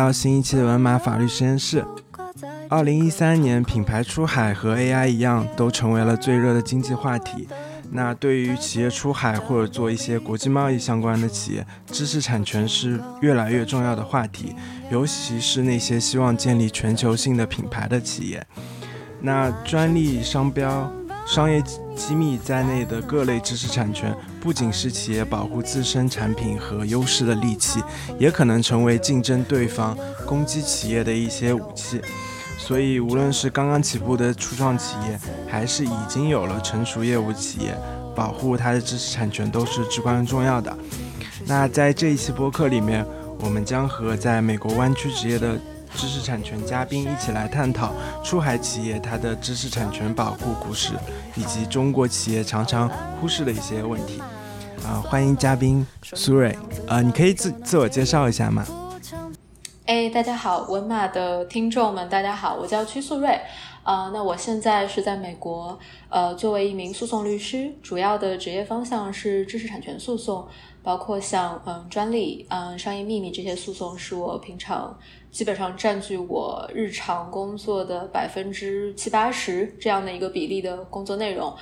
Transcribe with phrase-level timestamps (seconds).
[0.00, 1.84] 到新一期的文马法律实验室。
[2.70, 7.46] 二零一三年，品牌出海和 AI 一样，都成为了最热的经济话题。
[7.90, 14.56] 那对于企业出海或者做一些国际贸易相关的企业，知识产权是越来越重要的话题，
[14.90, 18.46] 尤其是那些希望建立全球性的品牌的企业。
[19.20, 20.90] 那专利、商标、
[21.30, 21.62] 商业
[21.94, 27.80] 机密在内的各类知识产权，不仅是企业保护自身产品和优势的利器，
[28.18, 32.02] 也可能成为竞争对方、攻击企业的一些武器。
[32.58, 35.16] 所以，无论是刚刚起步的初创企业，
[35.48, 37.78] 还是已经有了成熟业务企业，
[38.16, 40.76] 保护它的知识产权都是至关重要的。
[41.46, 43.06] 那在这一期播客里面，
[43.38, 45.56] 我们将和在美国湾区职业的
[45.94, 50.94] 知识产权嘉宾一起来探讨出海企业它的知识产权保护故事，
[51.36, 52.88] 以及中国企业常常
[53.20, 54.20] 忽视的一些问题。
[54.84, 56.56] 啊，欢迎嘉宾苏瑞。
[56.88, 58.66] 啊，你可以自自我介绍一下吗？
[59.86, 63.40] 哎，大家好，文马的听众们，大家好，我叫屈素瑞，
[63.82, 65.76] 呃，那我现在是在美国，
[66.08, 70.46] 呃，作为一名诉讼律师，主要的职业方向是知识产权诉讼，
[70.82, 74.96] 包括像嗯专利、嗯商业秘密这些诉讼，是我平常
[75.30, 81.54] 基本上占据我日常工作的百分之七八十这样的一个比例的工作内容。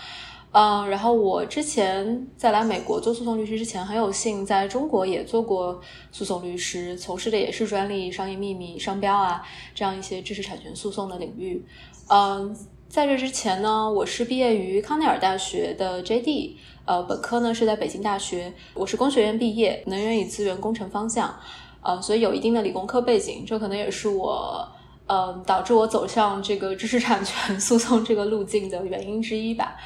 [0.51, 5.79] 嗯，然后我之前在来美国做诉讼律师之前，很有幸在中国也做过
[6.11, 9.43] 诉讼律师，从事的也是专利、商业秘密、商标啊
[9.75, 11.63] 这样一些知识产权诉讼的领域。
[12.09, 12.57] 嗯，
[12.89, 16.55] 在这之前呢，我是毕业于康奈尔大学的 JD，
[16.87, 21.39] 呃，本科呢是在北京大学，我是工学院毕业，能源与资源工程方向，
[21.83, 24.69] 呃，所以有一定的理工科背景，这可能也是我，
[25.07, 29.77] 嗯，导致我走向这个知识产权 诉讼这个路径的原因之一吧。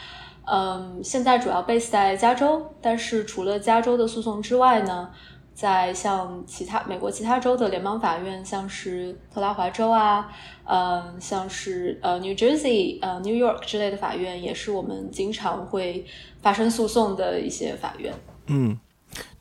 [0.44, 5.08] 嗯，现在主要 base 在加州，但是除了加州的诉讼之外呢，
[5.54, 10.28] 在像其他美国其他州的联邦法院，像是特拉华州啊，
[10.64, 16.04] 嗯，像是呃 New Jersey、呃 New York 之类的法院，也是我们经常会
[16.40, 18.12] 发生诉讼的一些法院。
[18.48, 18.76] 嗯。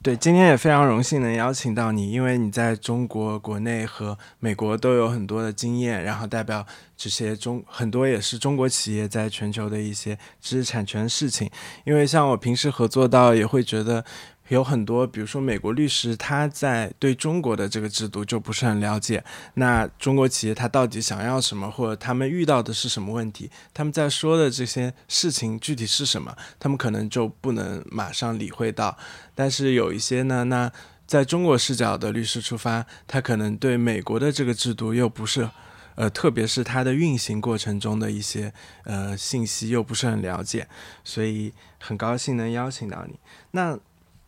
[0.03, 6.65] 对，今天也非常荣幸能邀请到你，因为你在中国国内和美国都有很多的经验，然后代表
[6.97, 11.49] 这些中很多也是中国企业在全球的一些知识产权事情。
[11.85, 14.03] 因为像我平时合作到，也会觉得。
[14.51, 19.23] 有很多，比如说美国律师，他在对中国的这个制度就不是很了解。
[19.53, 23.49] 那中国企业他到底想要什么，或者他们遇到的是什么问题？
[23.73, 26.35] 他们在说的这些事情具体是什么？
[26.59, 28.97] 他们可能就不能马上理会到。
[29.33, 30.69] 但是有一些呢，那
[31.07, 35.49] 在中国视角的律师出发，他可能对美国的这个制度又不是，
[35.95, 38.53] 呃，特别是它的运行过程中的一些
[38.83, 40.67] 呃信息又不是很了解。
[41.05, 43.17] 所以很高兴能邀请到你。
[43.51, 43.79] 那。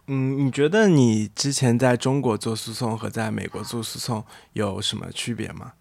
[0.07, 4.21] 嗯，你觉得你之前在中国做诉讼和在美国做诉讼
[4.51, 5.73] 有什么区别吗？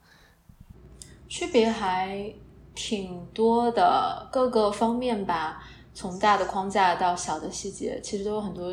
[1.29, 2.33] 区别还
[2.73, 5.61] 挺多的，各个方面吧，
[5.93, 8.73] 从大的框架到小的细节，其实都有很多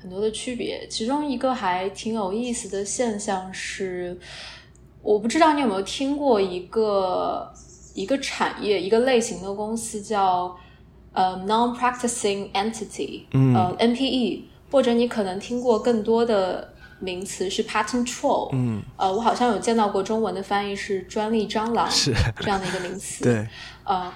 [0.00, 0.84] 很多的区别。
[0.88, 4.18] 其中一个还挺有意思的现象是，
[5.00, 7.52] 我不知道你有没有听过一个
[7.94, 10.56] 一个产业一个类型的公司叫
[11.12, 13.22] 呃 non-practicing entity，
[13.54, 14.47] 呃 NPE。
[14.70, 23.22] 或者你可能听过更多的名词是 patent troll，嗯，呃，我好像有见到过中文的翻译是专利蟑螂，是这样的一个名词。
[23.24, 23.46] 对，
[23.84, 24.12] 呃，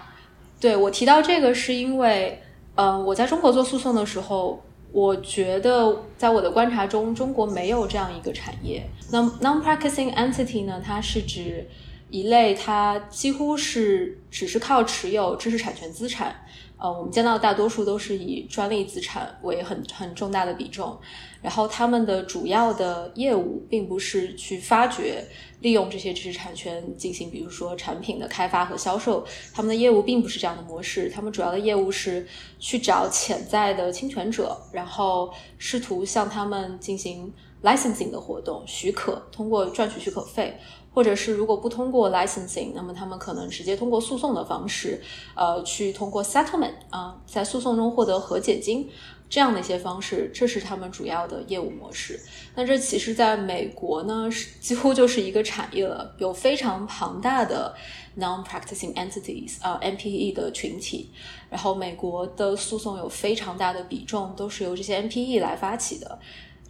[0.60, 2.42] 对我提到这个是因为，
[2.74, 8.86] 呃，我在中国做诉讼的时候，我觉得在我的观察中，中国没有这样一个产业。
[9.10, 10.82] 那 non-practicing entity 呢？
[10.84, 11.66] 它是指
[12.10, 16.34] 一类，它几乎是只是靠持有知识产权资产。
[16.82, 20.98] 呃，我们见到大多数都是以专利资产为很很重大的比重，
[21.41, 25.25] 然后他们的主要的业务并不是去发掘、
[25.60, 29.24] 利用这些知识产权进行，比如说产品的开发和销售，
[29.54, 32.27] 他们的业务并不是这样的模式，他们主要的业务是
[32.59, 40.59] 去找潜在的侵权者，然后试图向他们进行 licensing 的活动，许可通过赚取许可费。
[40.94, 45.03] 或者是如果不通过 licensing，那么他们可能直接通过诉讼的方式，
[45.34, 48.89] 呃，去通过 settlement 啊，在诉讼中获得和解金
[49.30, 52.21] 这样的一些方式，这是他们主要的业务模式。
[52.54, 57.74] 那这其实在美国呢，是几乎就是一个产业了，有非常庞大的
[58.18, 61.10] non-practicing entities 啊 NPE 的群体，
[61.48, 66.18] 然后美国的诉讼有非常大的比重都是由这些 NPE 来发起的。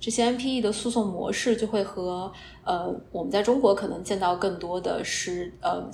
[0.02, 2.32] 这些 NPE 的诉讼模式就会和
[2.64, 5.88] 呃，我们在中国可能见到更多的是呃，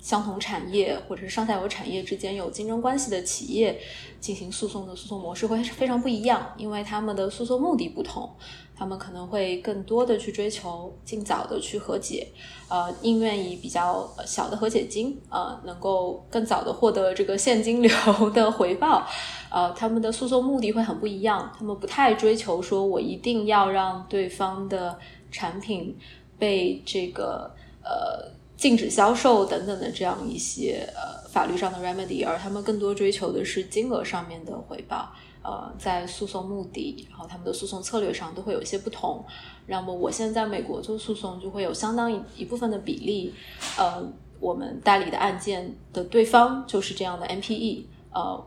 [0.00, 3.80] 相同产业或者是上下游产业之间有竞争关系的企业
[4.20, 8.28] 进行诉讼的诉讼模式会非常不一样，因为他们的诉讼目的不同，
[8.76, 12.26] 他们可能会更多的去追求尽早的去和解，
[12.68, 17.90] 呃，宁愿以比较小的和解金，呃，能够更早的获得这个现金流
[18.34, 19.06] 的回报，
[19.50, 24.98] 呃，他们的诉讼目的会很不一样，他们不太追求说我一定要让对方的
[25.30, 25.96] 产品
[26.38, 27.50] 被这个
[27.82, 28.34] 呃。
[28.56, 35.12] 禁止销售等等的这样一些呃法律上的 remedy，而他们更多追求的是金额上面的回报。
[35.44, 39.24] 呃，在诉讼目的，然后他们的诉讼策略上都会有一些不同。
[39.66, 43.32] 那么我现在在美国做诉讼，就会有相当一一部分的比例，
[43.78, 44.02] 呃，
[44.40, 47.84] 我们代理的案件的对方就是这样的 MPE。
[48.12, 48.44] 呃，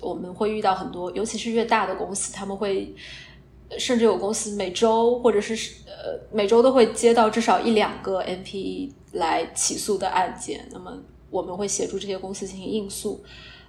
[0.00, 2.94] 我们会遇到很多，尤其是越大的公司，他们会。
[3.80, 10.96] 甚至有公司每周或者是呃每周都会接到至少一两个 NPE 来起诉的案件，那么
[11.30, 13.24] 我们会协助这些公司进行应诉。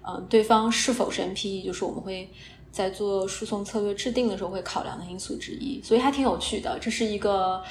[0.07, 2.29] 嗯，对方是否是 NPE，就是我们会
[2.71, 6.77] 在做诉讼策略制定的时候会考量的因素之一，所以还挺有趣的。
[6.79, 7.63] 这是一个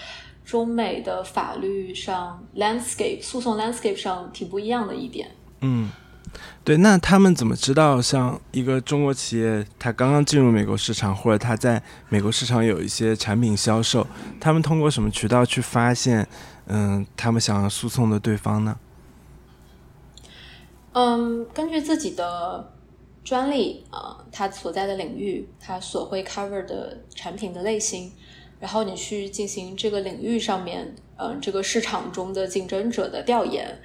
[0.45, 5.31] 中美的法律上 landscape 诉讼 landscape 上挺不一样的一点。
[5.61, 5.91] 嗯。
[6.63, 14.07] 对，那他们怎么知道像一个中国企业，它刚刚进入美国市场，或者它在美国市场有一些产品销售，
[14.39, 16.29] 他们通过什么渠道去发现，
[16.67, 18.77] 嗯，他们想要诉讼的对方呢？
[20.93, 22.73] 嗯，根据自己的
[23.27, 28.13] 专利啊，它所在的领域，它所会 cover 的产品的类型，
[28.61, 33.77] 然后你去进行这个领域上面，嗯，这个市场中的竞争者的调研。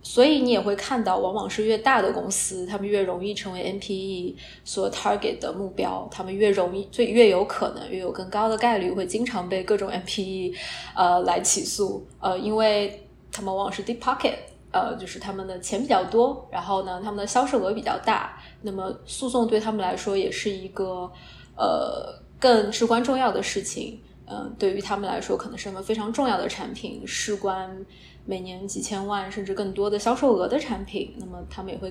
[0.00, 10.54] 所以你也会看到，往往是越大的公司，他们越容易成为 NPE 所 target 的目标，他们越容易，最越有可能，越有更高的概率会经常被各种 NPE
[10.94, 14.34] 呃来起诉，呃，因为他们往往是 deep pocket，
[14.72, 21.10] 呃，就是他们的钱比较多，然后呢，他们的销售额比较大，那么诉讼对他们来说也是一个
[21.56, 27.84] 呃更至关重要的事情，嗯，对于他们来说可能是一个非常重要的产品，事关。
[28.26, 31.90] 每年几千万甚至更多的销售额的产品，那么他们也会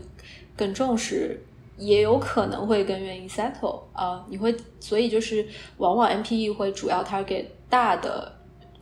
[0.56, 1.44] 更重视，
[1.80, 4.24] 也有可能会更愿意 settle 啊。
[4.30, 5.48] 你会，所以就是
[5.78, 8.32] 往往 MPE 会主要 target 大的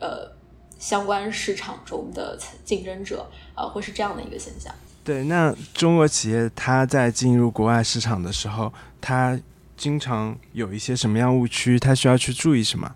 [0.01, 0.30] 呃
[0.77, 4.74] 相关市场中的竞争者啊，会是这样的一个现象。
[5.04, 9.39] 对，那中国企业它在进入国外市场的时候，它
[9.77, 11.80] 经常有一些什么样误区？
[11.80, 12.95] 它需要去注意什么？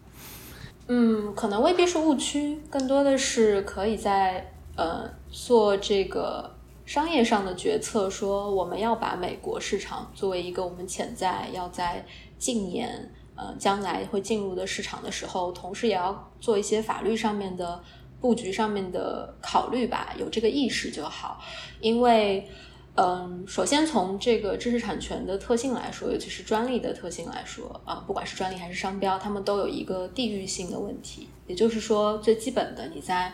[0.88, 6.56] 嗯，可能未必是误区，更多的是可以在呃做这个
[6.86, 12.04] 商业上的决策，说我们要把美国市场作为一个我们潜在要在
[12.40, 17.82] 近年呃将来会进入的市场的时候，同时也要做一些法律上面的
[18.20, 21.40] 布局上面的考虑吧，有这个意识就好，
[21.80, 22.48] 因为。
[22.96, 31.30] 嗯，首先从这个知识产权的特性来说，尤其是专利的特性来说，啊，不管是专利还是商标，它们都有一个地域性的问题。
[31.48, 33.32] 也就是说，最基本的，你在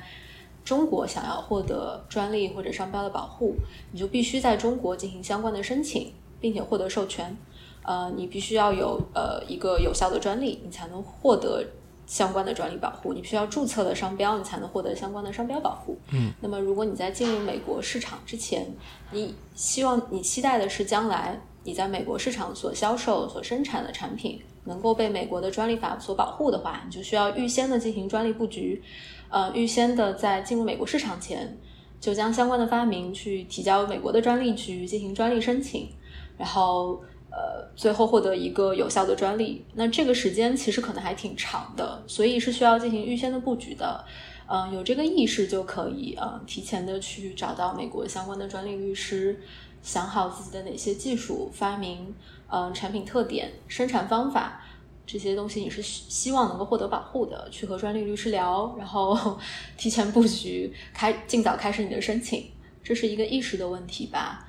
[0.63, 3.55] 中国想要获得专利或者商标的保护，
[3.91, 7.35] 你就必须在中国进行相关的申请，并且获得授权。
[7.85, 11.63] 呃，你必须要有呃一个有效的专利，你才能获得。
[12.07, 15.97] 相关的专利保护，你需要注册的商标，你才能获得相关的商标保护。
[16.13, 18.67] 嗯，那么如果你在进入美国市场之前，
[19.09, 28.83] 你希望你期待的是将来你在美国市场所销售、所生产的产品能够被美国的专利法所保护的话，你就需要预先的进行专利布局，
[29.29, 31.57] 呃，预先的在进入美国市场前
[31.99, 35.89] 就将相关的发明去提交美国的专利局进行专利申请，
[36.37, 37.01] 然后。
[37.35, 44.05] 呃，最后获得一个有效的专利，那这个时间其实可能还挺长的，所以是需要进行预先的布局的。
[44.47, 49.37] 嗯，有这个意识就可以，嗯，提前的去找到美国相关的专利律师，
[49.81, 52.15] 想好自己的哪些技术发明，
[52.49, 54.61] 嗯，产品特点、生产方法
[55.05, 59.37] 这些东西你是希望能够获得保护的，去和专利律师聊，然后
[59.75, 62.49] 提前布局，开尽早开始你的申请，
[62.81, 64.47] 这是一个意识的问题吧。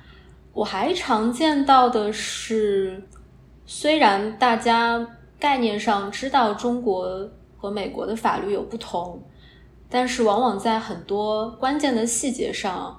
[0.57, 3.07] 我还常见到的是，
[3.67, 9.21] 虽然大家概念上知道中国和美国的法律有不同，
[9.87, 12.97] 但是往往在很多关键的细节上，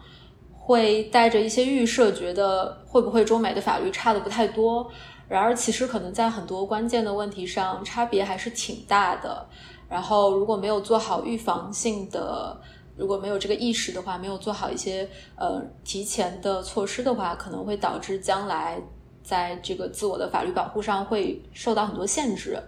[0.57, 4.89] 会带着一些预设，觉得会不会中美的法律差的不太多。
[5.27, 9.45] 然而，其实可能在很多关键的问题上，差别还是挺大的。
[9.89, 12.57] 然后，如果没有做好预防性的。
[12.99, 18.83] 如果没有这个意识的话，没有做好一些呃提前的措施的话，可能会导致将来
[19.23, 22.61] 在这个自我的法律保护上会受到很多限制。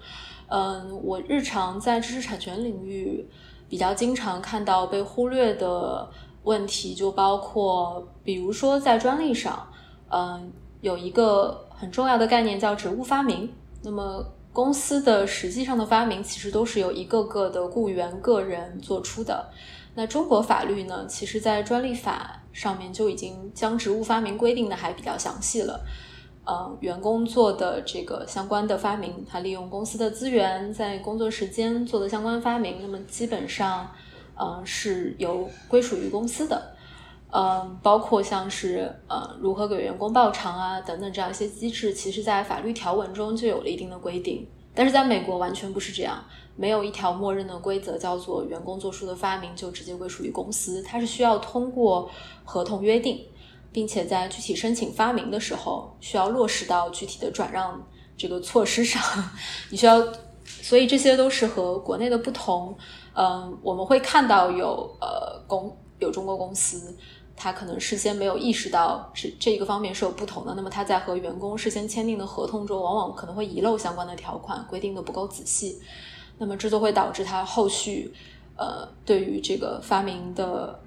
[0.49, 3.29] 嗯，我日常在知识产权领域
[3.69, 6.09] 比较经常看到被忽略的
[6.45, 9.67] 问题就包括，比如说在专利上，
[10.11, 13.53] 嗯，有一个很重要的概念叫职务发明。
[13.83, 19.49] 那么公司的实际上的发明，其实都是由一个个的雇员个人做出的。
[19.95, 25.81] 那中国法律呢，其实在专利法上面就已经将职务发明规定的还比较详细了。
[26.45, 33.89] 呃，员工做的这个相关的发明，他利用公司的资源，在工作时间做的相关发明，那么基本上，
[34.35, 36.77] 呃，是由归属于公司的。
[37.33, 44.49] 嗯，包括像是呃，如何给员工报偿啊等等这样一些机制，其实在法律条文中就有了一定的规定。
[44.75, 46.25] 但是在美国完全不是这样，
[46.61, 52.11] 没有一条默认的规则叫做员工做出的发明就直接归属于公司，它是需要通过
[52.45, 53.19] 合同约定。
[53.73, 57.81] 并且在具体申请发明的时候，需要落实到具体的转让
[58.17, 59.01] 这个措施上。
[59.71, 60.05] 你需要，
[60.45, 62.77] 所以这些都是和国内的不同。
[63.15, 66.97] 嗯，我们会看到有呃公有中国公司，
[67.37, 70.53] 他可能事先没有意识到这这一个方面是有不同的。
[70.57, 75.81] 那么他在和员工事先签订的合同中，往往可能会遗漏相关的条款，规定的不够仔细。
[76.41, 78.13] 那么这就会导致他后续
[78.57, 80.81] 呃对于这个发明的。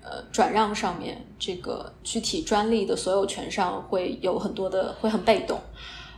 [0.00, 5.60] 呃，转让上面这个具体专利的所有权上会有很多的会很被动，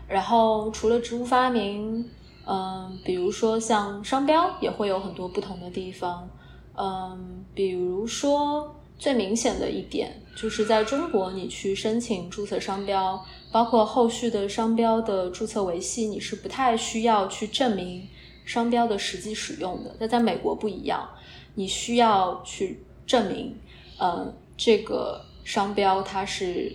[0.06, 2.08] 然后除了植物发明，
[2.46, 6.28] 嗯，比如说像商标也会有很多不同的地方，
[6.76, 18.06] 嗯，比如说最明显的一点就是在中国，你去申请注册商标，包括后续的商标的注册维系，你是不太需要去证明
[18.50, 19.94] 商标的实际使用的。
[20.00, 21.08] 但在美国不一样，
[21.54, 23.56] 你需要去证明。
[24.00, 26.74] 嗯，这个商标它是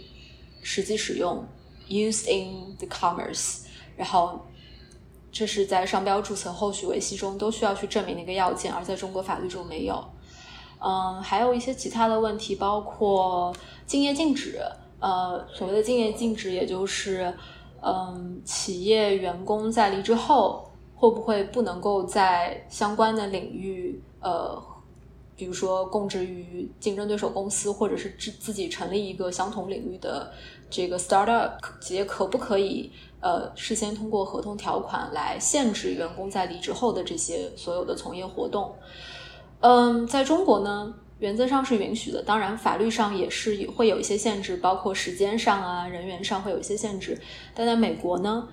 [0.63, 1.45] 实际使用
[1.89, 3.65] used in the commerce，
[3.97, 4.39] 然后
[5.33, 10.01] 这是在商标注册后续维系中都需要去证明的一个要件，而在中国法律中没有。
[10.79, 13.53] 嗯，还有一些其他的问题，包括
[13.85, 14.61] 竞业禁止。
[15.01, 17.31] 呃，所谓的竞业禁止，也就是
[17.81, 24.61] 嗯，企业员工在离职后会不会不能够在相关的领域呃。
[25.37, 30.31] 比如说，供职于竞争对手公司，或者是自自己成立一个相同领域的
[30.69, 38.73] 这个 startup 企业，可不可以呃事先通过合同条款来限制员工在离职后的这些所有的从业活动？
[39.59, 47.19] 嗯，在中国呢，原则上是允许的，当然法律上也是会有一些限制，包括时间上啊、人员上会有一些限制。
[47.53, 48.47] 但在美国呢，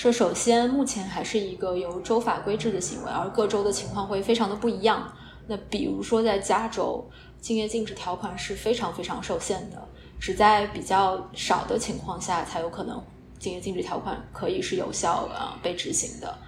[0.00, 5.12] 这首先目前还是一个由州法规制的行为，而各州的情况会非常的不一样。
[5.48, 7.04] 那比如说，在加州，
[7.40, 9.88] 竞业禁止条款是非常非常受限的，
[10.20, 13.02] 只在比较少的情况下才有可能
[13.40, 16.38] 竞业禁止条款可以是有效啊被执行的。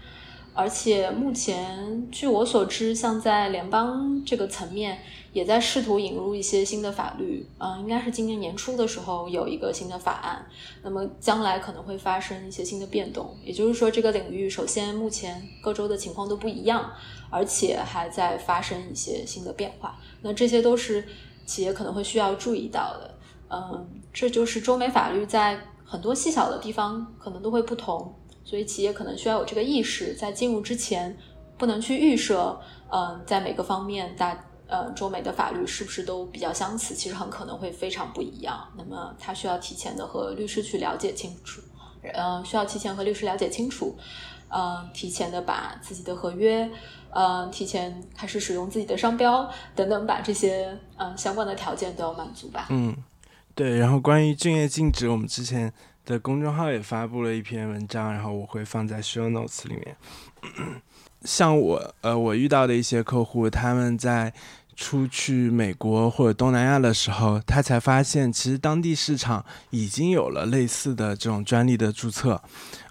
[0.55, 5.01] 而且目前，据我所知，像在联邦这个层面，
[5.33, 7.47] 也在试图引入一些新的法律。
[7.59, 10.47] 嗯，应该是今年年初的时候有一个新的法案。
[10.83, 13.37] 那么将来可能会发生一些新的变动。
[13.45, 16.93] 也就是说，这个领域首先目前各州的情况都不一样。
[17.33, 21.07] 而且还在发生一些新的变化，那这些都是
[21.47, 23.19] 企业可能会需要注意到的。
[23.49, 31.17] 嗯，这就是中美法律在很多细小的地方可能都会不同，所以企业可能需要有这个意识，在进入之前
[31.57, 32.61] 不能去预设，
[32.91, 34.35] 嗯，在每个方面大
[34.71, 38.67] 呃中美的法律是不是都比较相似，其实很可能会非常不一样。
[38.77, 41.61] 那么他需要提前的和律师去了解清楚，
[42.15, 43.97] 呃，需要提前和律师了解清楚，
[44.49, 46.71] 嗯，提前的把自己的合约。
[47.13, 52.69] 呃，提前开始使用自己的商标等等，把这些呃相关的条件都要满足吧。
[52.71, 52.97] 嗯，
[53.53, 53.77] 对。
[53.79, 55.73] 然后关于竞业禁止，我们之前
[56.07, 59.97] 的公众号也发布了一篇文章，然后我会放在 show notes 里面。
[61.25, 64.33] 像我呃，我遇到的一些客户，他们在
[64.77, 72.43] 出去美国或者东南亚的时候，他才发现其实当地市场已经有了类似的这种专利的注册。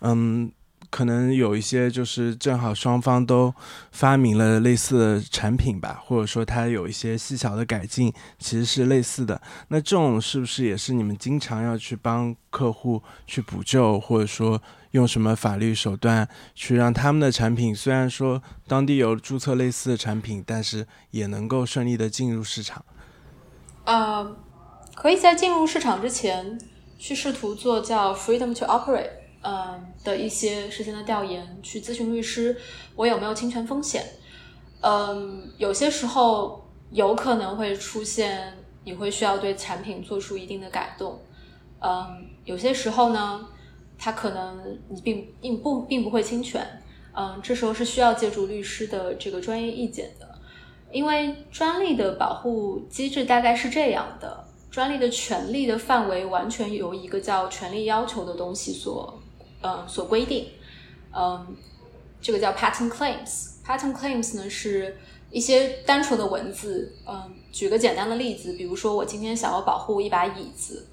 [0.01, 0.51] 嗯。
[0.89, 3.53] 可能有一些就是正好双方都
[3.91, 9.39] 发明了类似的产品吧，或者说它有一些细小的改进，其实是类似的。
[9.67, 22.83] 那这种是不是也是你们经常要去帮客户去补救，或者说用什么法律手段去让他们的产品，虽然说当地有注册类似的产品，但是也能够顺利的进入市场？
[23.85, 24.35] 呃，
[24.95, 26.59] 可以在进入市场之前
[26.97, 29.11] 去试图做叫 freedom to operate。
[29.41, 32.57] 嗯的一些事先的调研，去咨询律师，
[32.95, 34.03] 我有没有侵权风险？
[34.81, 38.53] 嗯，有些时候有可能会出现，
[38.83, 41.19] 你会需要对产品做出一定的改动。
[41.81, 43.47] 嗯，有些时候呢，
[43.97, 46.65] 它可能你并并不并不会侵权。
[47.13, 50.27] 嗯，这时候是需要借助律师的这个专业意见的。
[50.91, 59.21] 因为专利的保护机制大概是这样的：专利的权利的范围完全由一个叫权利要求的东西所，
[59.61, 60.47] 嗯，所规定。
[61.11, 61.55] 嗯，
[62.21, 63.49] 这个叫 patent claims。
[63.65, 64.97] patent claims 呢是
[65.31, 66.95] 一些单纯的文字。
[67.07, 70.87] 嗯，举个简单的例子，比如说我今天想要保护一把椅子。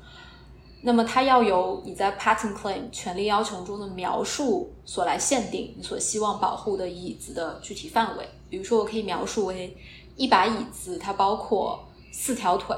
[0.82, 8.28] 那么它要由你在 patent claim 权利要求中的描述所来限定你所希望保护的椅子的具体范围。
[8.49, 9.76] 比如说，我可以描述为
[10.14, 12.76] 一把椅子，它包括四条腿，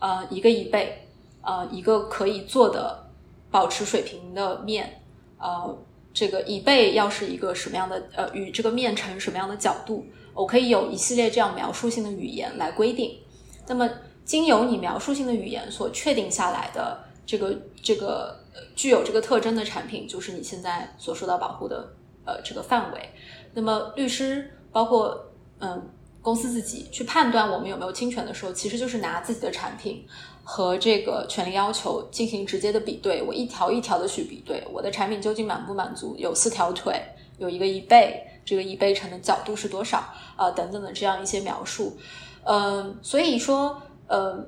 [0.00, 1.06] 呃，一个椅背，
[1.42, 3.06] 呃，一个可以坐的
[3.50, 5.02] 保持水平的面，
[5.38, 5.78] 呃，
[6.12, 13.18] 这个椅背要是一个什么样的，呃，与这个面呈什么样的角度，我可以有一系列这样描述性的语言来规定。
[13.66, 13.88] 那么，
[14.24, 17.04] 经由你描述性的语言所确定下来的。
[17.26, 18.38] 这个这个
[18.76, 21.92] 具有这个特征的产品，就是你现在所受到保护的
[22.24, 23.10] 呃这个范围。
[23.52, 25.90] 那么律师包括嗯
[26.22, 30.06] 公司自己去判断我们有没有侵权的时候，其实就是拿自己的产品
[30.48, 36.94] 和这个权利要求进行直接的比对，我一条一条的去比对我的产品究竟满不满足有四条腿，
[37.38, 39.98] 有一个椅背，这个椅背呈的角度是多少
[40.36, 41.98] 啊等等的这样一些描述。
[42.44, 44.46] 嗯，所以说呃，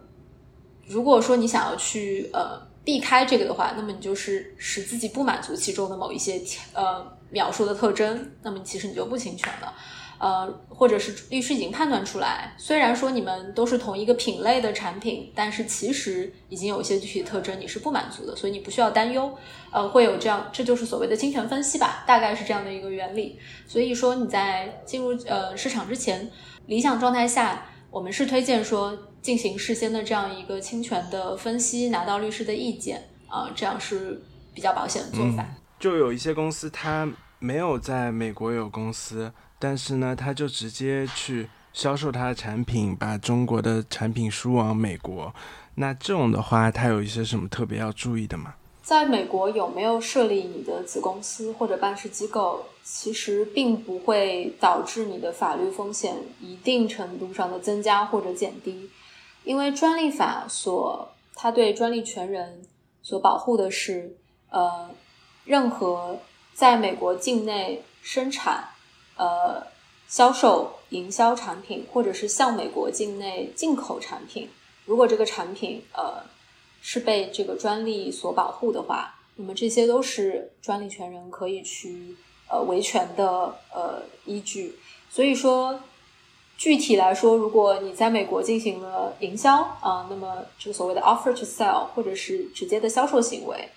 [0.86, 2.68] 如果说你想要去呃。
[2.84, 6.40] 避开这个的话，那么你就是使自己不满足其中的某一些
[6.72, 9.74] 呃描述的特征，那么其实你就不侵权了，
[10.18, 19.32] 呃，或者是律师已经判断出来，虽然说你们都是同一个品类的产品，但是其实已经有一些具体特征你是不满足的，所以你不需要担忧，
[19.70, 23.38] 呃，会有这样，这就是所谓的侵权分析吧，大概是这样的一个原理。
[23.66, 26.30] 所以说你在进入呃市场之前，
[26.66, 28.96] 理想状态下，我们是推荐说。
[29.20, 34.22] 进行事先的这样一个侵权的分析，拿到律师的意见啊，这样是
[34.54, 35.44] 比较保险的做法。
[35.78, 37.06] 就有一些公司，它
[37.40, 45.34] 没有在美国有公司，但是呢，他就直接去销售他的产品，把中国的产品输往美国。
[45.74, 48.54] 那这种的话，它有一些什么特别要注意的吗？
[48.82, 58.88] 在美国有没有设立你的子公司或者办事机构，其实并不会导致你的法律风险一定程度上的增加或者减低。
[59.44, 62.62] 因为专利法所，它对专利权人
[63.02, 64.16] 所保护的是，
[64.48, 64.90] 呃，
[65.44, 66.18] 任何
[66.54, 68.64] 在美国境内生产、
[69.18, 69.66] 呃，
[70.08, 74.48] 销售、营销产品，或者是向美国境内进口产品，
[74.86, 76.22] 如果这个产品呃
[76.80, 82.16] 是被这个专利所保护的话，那么这些都是专利权人可以去
[82.48, 84.78] 呃维权的呃依据。
[85.10, 85.78] 所以说。
[86.60, 93.68] 具体来说，如果你在美国进行了营销啊，那么这个所谓的 offer to sell 或者是直接的销售行为，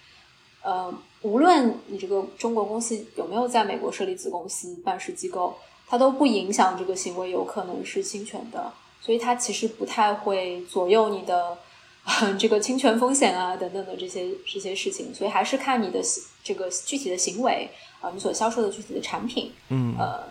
[0.64, 5.58] 呃，无论你这个中国公司有没有在美国设立子公司、办事机构，
[5.88, 11.58] 它都不影响这个行为有可能是侵权的，所以它其实不太会左右你的
[12.40, 16.00] 这个侵权风险啊等等的这些这些事情，所以还是看你的
[16.44, 20.24] 这个具体的行为啊，你所销售的具体的产品，嗯，呃。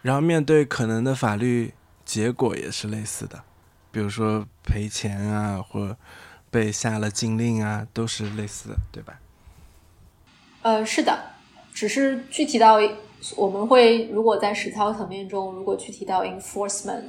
[0.00, 1.74] 然后面对可能的法律
[2.06, 3.44] 结果也是类似的，
[3.92, 5.94] 比如说赔钱啊，或
[6.50, 9.20] 被下了禁令啊，都是类似的，对吧？
[10.62, 11.18] 呃，是的，
[11.72, 12.78] 只是具体到
[13.36, 17.02] 我们会如果在实操层面中，如果具体到 enforcement，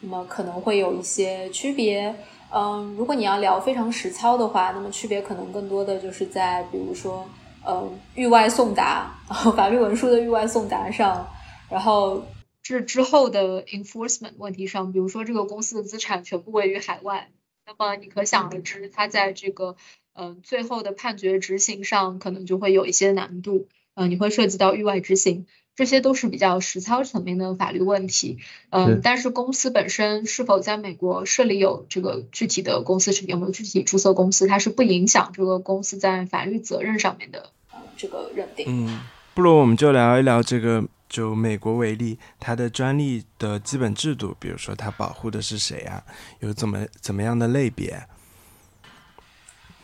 [0.00, 2.14] 那么可能会有一些区别。
[2.50, 7.28] 嗯，如果你要聊非常实操的话，那么区别可能更多的就是在比如说，
[7.64, 9.18] 呃，域外送达
[9.54, 11.28] 法律文书的域外送达上。
[11.68, 12.24] 然后
[12.62, 17.28] 这之后的 enforcement 问题上，比如说这个公司的资产全部位于海外，
[17.66, 19.76] 那么你可想而知，它在这个
[20.20, 28.38] 嗯最后的判决执行上可能就会有一些难度，嗯，你会涉及到域外执行，这些都是比较实操层面的法律问题，
[28.70, 37.52] 嗯，但是公司本身是否在美国设立有这个具体的公司是有没有具体注册公司，它是不影响这个公司在法律责任上面的
[37.96, 38.66] 这个认定。
[38.68, 39.00] 嗯，
[39.34, 40.84] 不如我们就聊一聊这个。
[41.08, 46.04] 就美国为例，它的专利的基本制度，比如说它保护的是谁啊？
[46.40, 47.98] 有怎么怎么样的类别？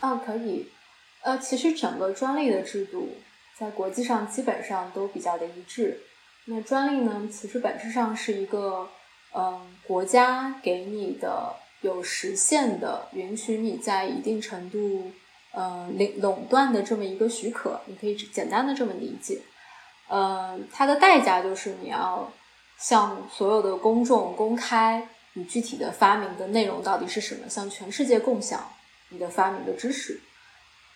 [0.05, 0.69] 嗯，可以。
[1.23, 3.09] 呃，其实整个专利的制度
[3.59, 6.01] 在国际上基本上都比较的一致。
[6.45, 8.87] 那专利呢，其实本质上是一个，
[9.35, 15.11] 嗯，国家给你的有实现的允许你在一定程度，
[15.55, 19.41] 嗯，垄垄断的这么一个许可，你可以简单的这么理解。
[20.11, 22.31] 嗯，它的代价就是你要
[22.79, 28.71] 向所有的公众公开你具体的发明的内容到底是什么，向全世界共享
[29.15, 30.21] 你的发明的知识，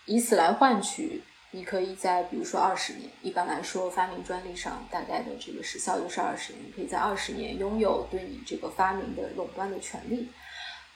[0.06, 10.28] 以此来换取你可以在比如说二十年，一般来说发明专利上大概的这个时效就是二十年，你可以在二十年拥有对你这个发明的垄断的权利。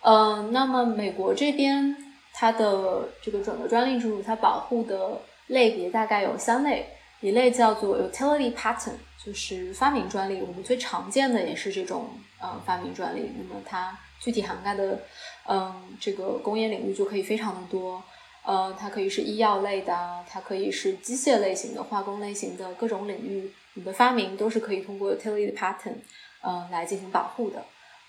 [0.00, 1.96] 嗯，那么美国这边
[2.32, 6.88] 它的这个整个专利制度，它保护的类别大概有三类，
[7.20, 15.00] 一类叫做 utility patent，就是发明专利，我们最常见的也是这种呃发明专利，那么它具体涵盖的
[15.48, 18.02] 嗯这个工业领域就可以非常的多。
[18.44, 25.94] 呃，它可以是医药类的，它可以是机械类型的、化工类型的各种领域，你的发明都是可以通过 utility patent，
[26.40, 27.64] 呃，来进行保护的。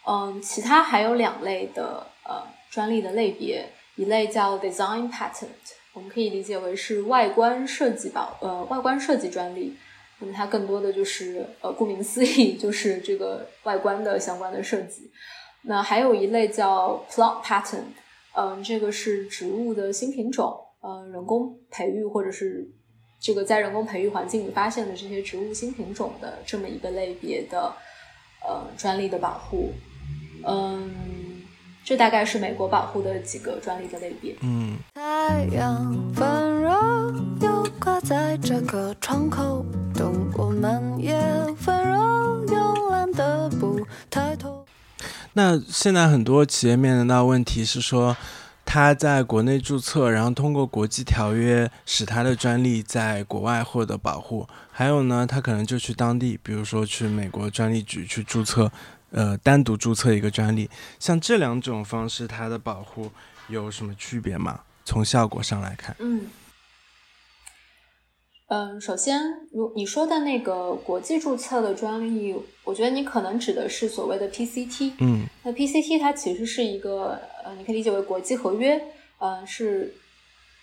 [0.08, 2.42] 嗯，其他还有两类的呃
[2.72, 5.50] 专利的类别，一类叫 design patent，
[5.94, 9.78] 我们可以理解为是外观设计保呃外观设计专利，
[10.18, 15.12] 那么它更多的就是呃顾名思义就是这个外观的相关的设计。
[15.64, 17.84] 那还有一类叫 plant patent。
[18.36, 22.68] 嗯，这个是植物的新品种，呃，人工培育或者是
[23.20, 27.72] 这个在人工培育环境里发现的这些植物新品种的这么一个类别的
[28.44, 29.72] 呃专利的保护，
[30.48, 31.44] 嗯，
[31.86, 34.36] 这大概是美国保护的几个专利的类别。
[34.42, 34.78] 嗯。
[34.96, 36.72] 太阳温柔
[37.40, 41.14] 又挂在这个窗口，等我们也
[41.68, 44.63] 温柔慵懒的不抬头。
[45.34, 48.16] 那现在很多企业面临到问题是说，
[48.64, 54.48] 他在国内注册，然后通过国际条约使他的专利在国外获得保护。
[54.72, 58.72] 还有呢，他可能就去当地，比如说去美国专利局去注册，
[59.12, 60.70] 呃，单独注册一个专利。
[61.00, 63.12] 像这两种方式，它的保护
[63.48, 64.60] 有什么区别吗？
[64.86, 66.22] 从效果上来看，嗯。
[68.56, 69.20] 嗯，首先，
[69.52, 74.92] 如你说的那个国际注册的专利，我觉得你可能指的是所谓的 PCT。
[75.00, 78.80] 嗯，那 PCT 它其实是一个，呃，你可以理解为国际合约，
[79.18, 79.92] 呃，是，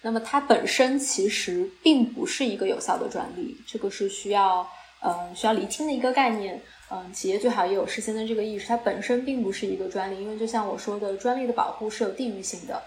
[0.02, 4.64] 那么它本身其实并不是一个有效的专利，这个是需要，
[5.00, 6.62] 呃，需要厘清的一个概念。
[6.92, 12.80] 嗯，企业最好也有事先的这个意识，它本身并不是一个专利，因为就像我说的，专利的保护是有地域性的，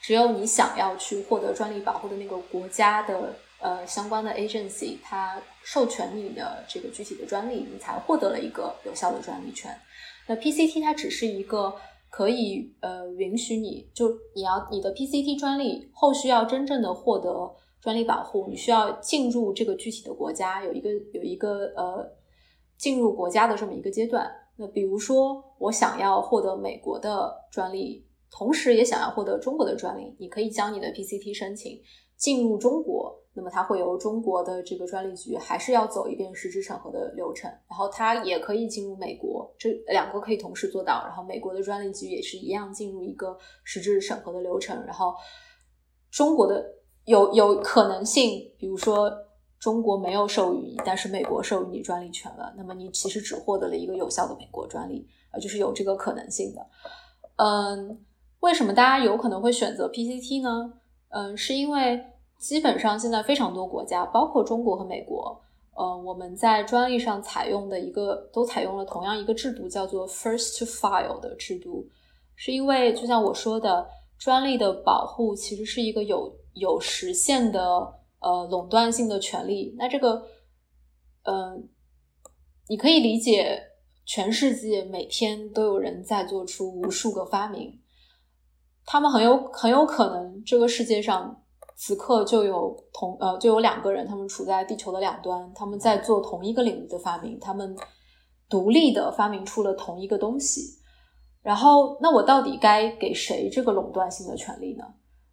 [0.00, 3.36] 只有你想要去获得专利保护的那个国家的。
[3.66, 9.76] 呃，相关的 agency 它授权你的这个具体的专利，你才获得了一个有效的专利权。
[10.28, 11.74] 那 PCT 它只是一个
[12.08, 22.08] 可以呃允许你就你要你的 PCT 专利后续要真正的获得专利保护，你需要进入这个具体的国家，有一个有一个呃
[22.78, 24.30] 进入国家的这么一个阶段。
[24.56, 31.82] 那比如说我想要获得美国的专利，同时也想要获得中国的专利，你可以将你的 PCT 申请
[32.16, 33.25] 进入中国。
[33.36, 41.04] 那么它会由中国的这个专利局还是要走一遍实质审核的流程，然后它也可以进入美国，这两个可以同时做到。
[41.04, 44.82] 然后美国的专利局也是一样进入一个实质审核的流程。
[44.86, 45.14] 然后
[46.10, 46.64] 中国的
[47.04, 49.12] 有有可能性，比如说
[49.60, 56.66] 中国没有授予你，但是美国授予你专利权了，那么你其实只获得了一个有效的美国专利，呃，就是有这个可能性的。
[57.36, 58.02] 嗯，
[58.40, 60.72] 为什么大家有可能会选择 PCT 呢？
[61.10, 62.02] 嗯，是因为。
[62.38, 65.40] 基本上现在非常多国家，包括中国和美国，
[65.74, 71.88] 呃，我们在专利上采用的一个都采用了同样一个制度，叫做 first to file 的制度，
[72.34, 77.60] 是因为就像我说的，专利的保护其实是一个有有实现的
[78.20, 79.74] 呃垄断性的权利。
[79.78, 80.22] 那这个，
[81.24, 81.68] 嗯，
[82.68, 83.60] 你可以理解，
[84.04, 87.80] 全世界每天都有人在做出无数个发明，
[88.84, 91.42] 他们很有很有可能这个世界上。
[91.78, 97.76] 此刻就有同呃就有两个人，他们处在地球的两端，他们在做同一个领域的发明，他们
[98.48, 100.62] 独立的发明出了同一个东西。
[101.42, 104.84] 然后，那我到底该给谁这个垄断性的权利呢？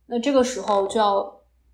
[0.05, 1.25] 那这个时候就要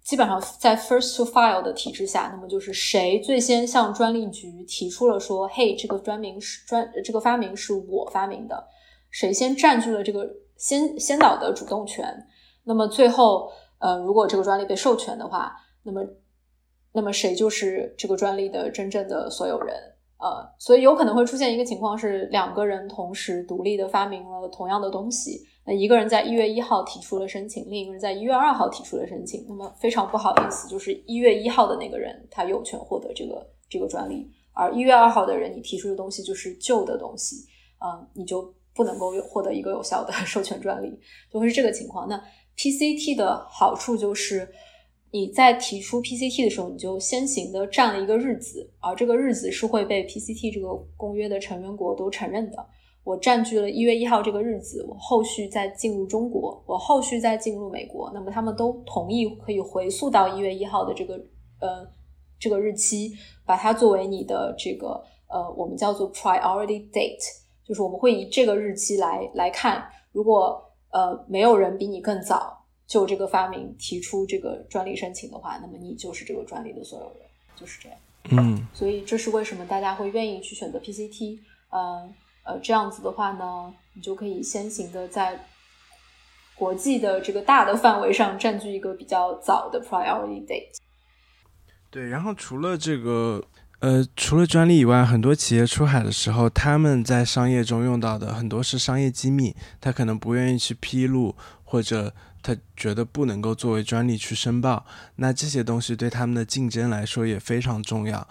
[0.04, 8.68] 基本上在 first to file 的体制下，那么就是谁最先向专利局提出了说，嘿，这个专名是专这个发明是我发明的，
[9.10, 12.06] 谁先占据了这个先先导的主动权，
[12.66, 13.52] 那么最后。
[13.80, 16.06] 呃，如果这个专利被授权的话，那么，
[16.94, 19.76] 那么谁就是这个专利的真正的所有人？
[20.18, 37.46] 呃，所以有可能会出现一个情况是，两个人同时独立的发明了同样的东西，那一个人在一月一号提出了申请，另一个人在一月二号提出了申请，那么非常不好意思，就是一月一号的那个人他有权获得这个这个专利，而一月二号的人你提出的东西就是旧的东西，
[37.78, 41.00] 啊，你就不能够获得一个有效的 授权专利，
[41.32, 42.10] 就会是这个情况。
[42.10, 42.22] 那
[42.60, 44.46] PCT 的好处就是，
[45.12, 52.68] 你在提出 PCT 的时候，你就先行的占了一个日子，而这个日子是会被 PCT 这个公约的成员国都承认的。
[53.06, 61.14] 我占据了一月一号这个日子，我后续再进入中国，我后续再进入美国，那么他们都同意可以回溯到一月一号的这个
[61.62, 61.88] 呃
[62.38, 63.14] 这个日期，
[63.46, 67.24] 把它作为你的这个呃我们叫做 priority date，
[67.66, 77.98] 就是我们会以这个日期来来看，如果呃没有人比你更早就这个发明提出这个专利申请的话，那么你就是这个专利的所有人，就是这样。
[78.32, 82.10] 嗯，所以这是为什么大家会愿意去选择 PCT，呃
[82.44, 85.48] 呃，这样子的话呢，你就可以先行的在
[86.56, 90.76] 国际的这个大的范围上占据一个比较早的 priority date。
[91.90, 93.44] 对，然后除了这个，
[93.80, 102.14] 呃，除了专利以外，很多企业出海的时候，他们在商业中用到的很多是商业机密，他可能不愿意去披露，或者
[102.44, 104.86] 他觉得不能够作为专利去申报。
[105.16, 108.28] 那这些东西对他们的竞争来说也非常重要。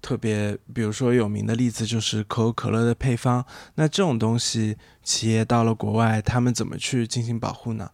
[0.00, 3.44] 特别，比如说有名的例子就是可口可乐的配方。
[3.74, 7.90] 那这种东西，企业到了国外，他们怎么去进行保护呢？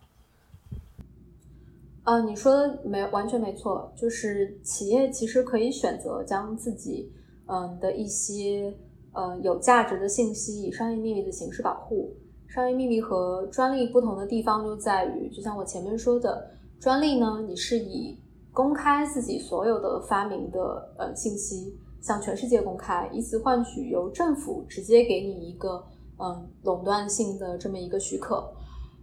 [2.09, 7.13] 呃，你说的没完全没错，就是企业其实可以选择将自己
[7.45, 8.75] 嗯的一些
[9.13, 12.17] 呃有价值的信息以商业秘密的形式保护。
[12.47, 16.49] 商业秘密和专利不同的地方就在于，就像我前面说的，
[16.81, 18.17] 专利呢，你是以
[18.55, 21.77] 公开自己所有的发明的呃信息。
[22.01, 25.85] 向全世界公开，以此换取由政府直接给你一个
[26.19, 28.49] 嗯垄断性的这么一个许可。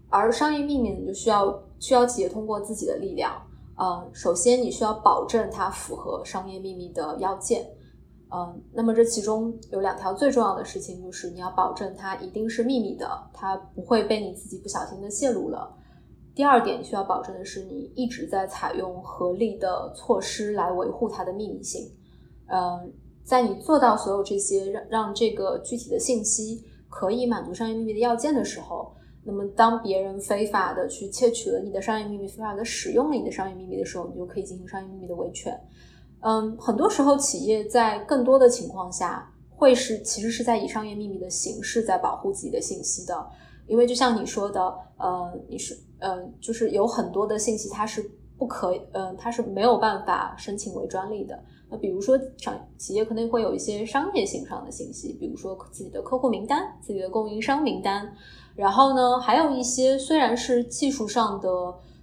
[0.10, 3.42] 而商业秘密你就需要需要企业通过自己的力量，
[3.78, 7.66] 呃，首先你需要保证它符合商业秘密的要件，
[8.32, 15.76] 嗯，那么这其中有两条最重要的事情，就是你要保证它一定是秘密的，它不会被你自己不小心的泄露了。
[16.34, 21.90] 第二点需要保证的是，你一直在采用合理的措施来维护它的秘密性。
[22.48, 22.80] 呃，
[23.24, 28.94] 在你做到所有这些让让这个具体的信息可以满足商业秘密的要件的时候，
[29.28, 35.60] 那么当别人非法的去窃取了你的商业秘密，非法的使用了你的商业秘密的时候，你就可以进行商业秘密的维权。
[36.20, 43.28] 嗯，很多时候企业在更多的情况下会是其实是在以商业秘密的形式在保护自己的信息的，
[43.66, 44.62] 因为就像你说的，
[44.98, 48.08] 呃，你是呃，就是有很多的信息它是
[48.38, 51.44] 不可，嗯，它是没有办法申请为专利的。
[51.68, 58.08] 那比如说，商企业可能会有一些商业性上的信息，比如说自己的客户名单、自己的供应商名单。
[58.56, 61.50] 然后呢，还有一些虽然是技术上的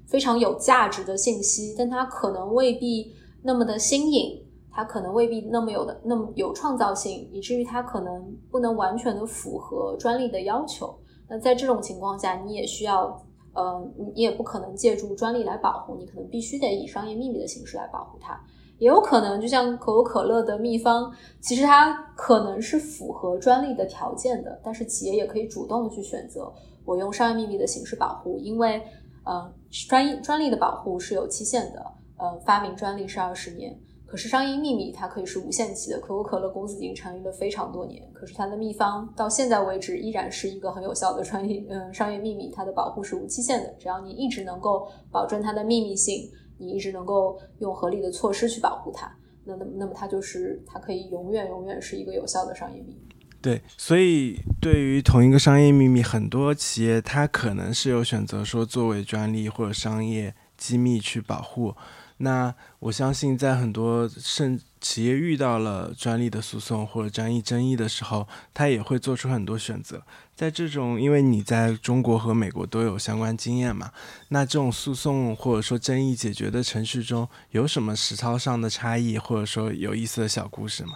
[0.06, 3.12] 非常有价值的信息，但它可能未必
[3.42, 4.38] 那么的新颖，
[4.70, 10.94] 它可能未必那么有的那么有创造性，以至于它可能不能完全的符合专利的要求。
[11.28, 13.18] 那在这种情况下，你也需要，
[13.54, 18.38] 呃，你也不可能借助专利来保护，你可能必须得以商业秘密的形式来保护它。
[18.82, 21.08] 也有可能，就像可口可乐的秘方，
[21.40, 26.52] 其实它可能是符合专利的条件的，但是企业也可以主动的去选择
[26.84, 28.82] 我用商业秘密的形式保护，因为
[29.24, 29.54] 呃，
[29.88, 31.80] 专专利的保护是有期限的，
[32.18, 36.00] 呃，发明专利是二十年，可是商业秘密它可以是无限期的。
[36.00, 46.28] 可口可乐公司已经成立了非常多年，可是它的秘方到现在为止依然是一个很有效的专业嗯商业秘密，它的保护是无期限的，只要你一直能够保证它的秘密性。
[46.58, 49.12] 你一直能够用合理的措施去保护它，
[49.44, 53.08] 那那那么它就是它可以永远永远是一个有效的商业秘密。
[53.40, 61.74] 对，所以对于同一个商业秘密，很多企业它可能是有选择说作为专利或者商业机密去保护。
[62.18, 70.00] 那我相信在很多甚企业遇到了专利的诉讼或者专利争议的时候，它也会做出很多选择。
[70.42, 73.92] 在这种，因为你在中国和美国都有相关经验嘛，
[74.30, 80.94] 那这种诉讼或者说争议解决的程序中有什么实操上的差异，或者说有意思的小故事吗？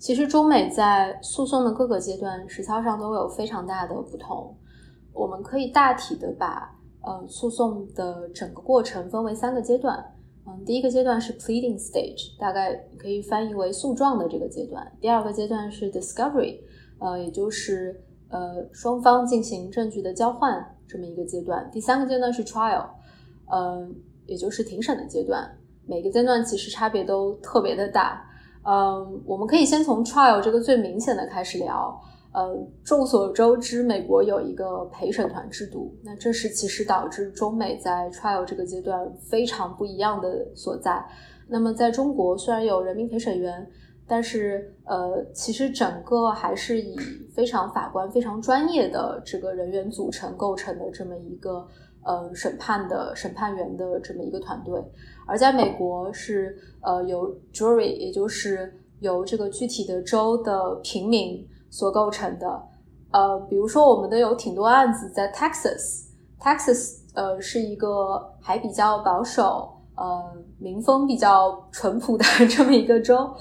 [0.00, 4.52] 其实中美在诉讼的各个阶段实操上都有非常大的不同。
[5.12, 10.04] 我们可以大体的把呃诉讼的整个过程分为三个阶段。
[10.48, 14.84] 嗯，第一个阶段是 pleading stage，大概可以翻译为诉状的这个阶段。
[15.00, 16.58] 第二个阶段是 discovery。
[16.98, 21.68] 呃，也就是呃双方进行证据的交换这么一个阶段。
[21.70, 22.86] 第三个阶段是 trial，
[23.50, 23.86] 呃，
[24.24, 25.46] 也就是庭审的阶段。
[25.86, 28.24] 每个阶段其实差别都特别的大。
[28.64, 32.00] 嗯，我们可以先从 trial 这个最明显的开始聊。
[32.32, 41.04] 呃，众所周知，美国有一个陪审团制度，那这是其实导致中美在 trial 这个阶段非常不一样的所在。
[41.46, 43.66] 那么在中国，虽然有人民陪审员。
[44.08, 46.96] 但是，呃，其实整个还是以
[47.34, 51.66] 非常法官、非常专业的这个人员组成构成的这么一个，
[52.04, 54.80] 呃，审判的审判员的这么一个团队。
[55.26, 62.62] 而在美国是，呃，由 jury，也就是由这个具体的州的平民所构成的。
[63.10, 73.34] 呃，比如说我们的有挺多案子在 Texas，Texas 呃是一个还比较保守，呃民风比较淳朴的 这么一个州。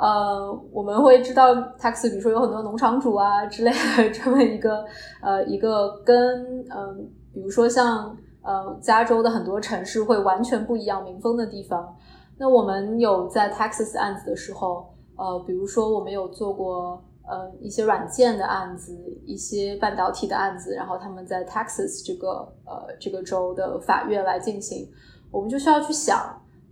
[0.00, 4.84] 呃，我们会知道 Texas，比如说有很多农场主啊之类的 这么一个
[5.20, 11.94] 呃一个跟嗯，比如说像呃加州的很多城市会完全不一样民风的地方。
[12.38, 17.04] 那我们有在 Texas 案子的时候，呃，比如说我们有做过。
[17.22, 24.90] 呃，一些软件的案子，一些半导体的案子，然后他们在 Texas 这个呃这个州的法院来进行，
[25.30, 26.18] 我们就需要去想，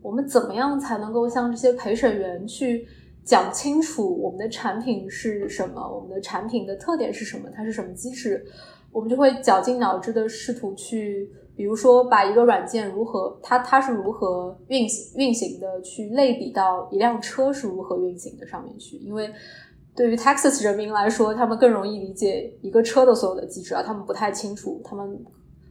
[0.03, 2.89] 我们怎么样才能够向这些陪审员去
[3.29, 8.43] 讲清楚我们的产品是什么，我们的产品的特点是什么，它是什么机制，
[8.91, 19.31] 我们就会绞尽脑汁的试图去，比如说把一个软件如何，它它是如何运行运行的，去类比到一辆车是如何运行的上面去，因为。
[19.97, 25.19] 对于 Texas 人民来说，他们更容易理解一个车的所有的机制啊，他们不太清楚，他们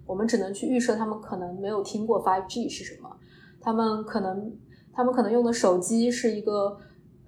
[0.06, 3.10] 我们只能去预设，他们可能没有听过 5G 是什么，
[3.62, 4.54] 他们可能
[4.92, 6.78] 他们可能用的手机是一个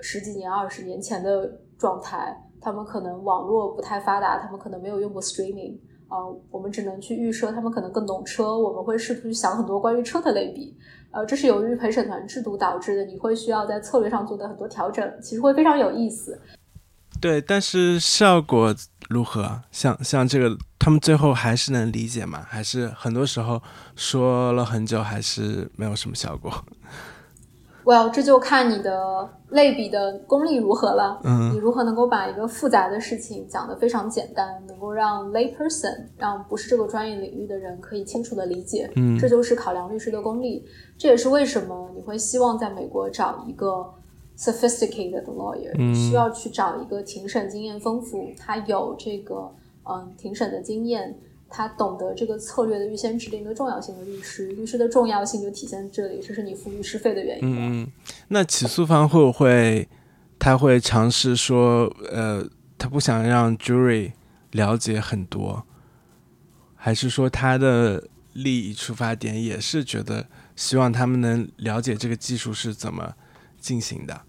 [0.02, 6.18] 十几年、二十年前的状态，他们可能网络不太发达，他们可能没有用过 streaming 啊，
[6.50, 10.78] 我们只能去预设，他们可能更懂车，我们会试图去想很多关于车的类比，
[11.12, 16.40] 呃，这是由于陪审团制度导致的，你会需要在策略上做的很多调整，其实会非常有意思。
[17.22, 18.74] 对，但是效果
[19.10, 19.62] 如何？
[19.72, 22.46] 像像这个，他们最后还是能理解吗？
[22.48, 23.62] 还是很多时候
[23.96, 26.50] 说了很久，还是没有什么效果
[27.89, 31.19] ？Well，这就看你的类比的功力如何了。
[31.23, 38.91] 嗯，你如何能够把一个复杂的事情讲得非常简单，能够让 lay person，让不是这个专业领域的人可以清楚的理解。
[38.95, 40.63] 嗯，这就是考量律师的功力。
[40.97, 43.93] 这也是为什么你会希望在美国找一个。
[44.39, 49.52] sophisticated lawyer 需要去找一个庭审经验丰富，他有这个
[49.84, 51.13] 嗯庭审的经验，
[51.50, 54.48] 他懂得这个策略的预先制定的重要性的律师。
[54.48, 57.84] 律师的重要性就体现在这里，这是你付律师费的原因。
[57.84, 57.88] 嗯，
[58.28, 59.88] 那起诉方会不会
[60.38, 62.46] 他会尝试说，呃，
[62.78, 64.12] 他不想让 jury
[64.52, 65.66] 了解很多，
[66.76, 73.16] 还是说他的利益出发点也是觉得希望他们能了解这个技术是怎么
[73.60, 74.22] 进行的？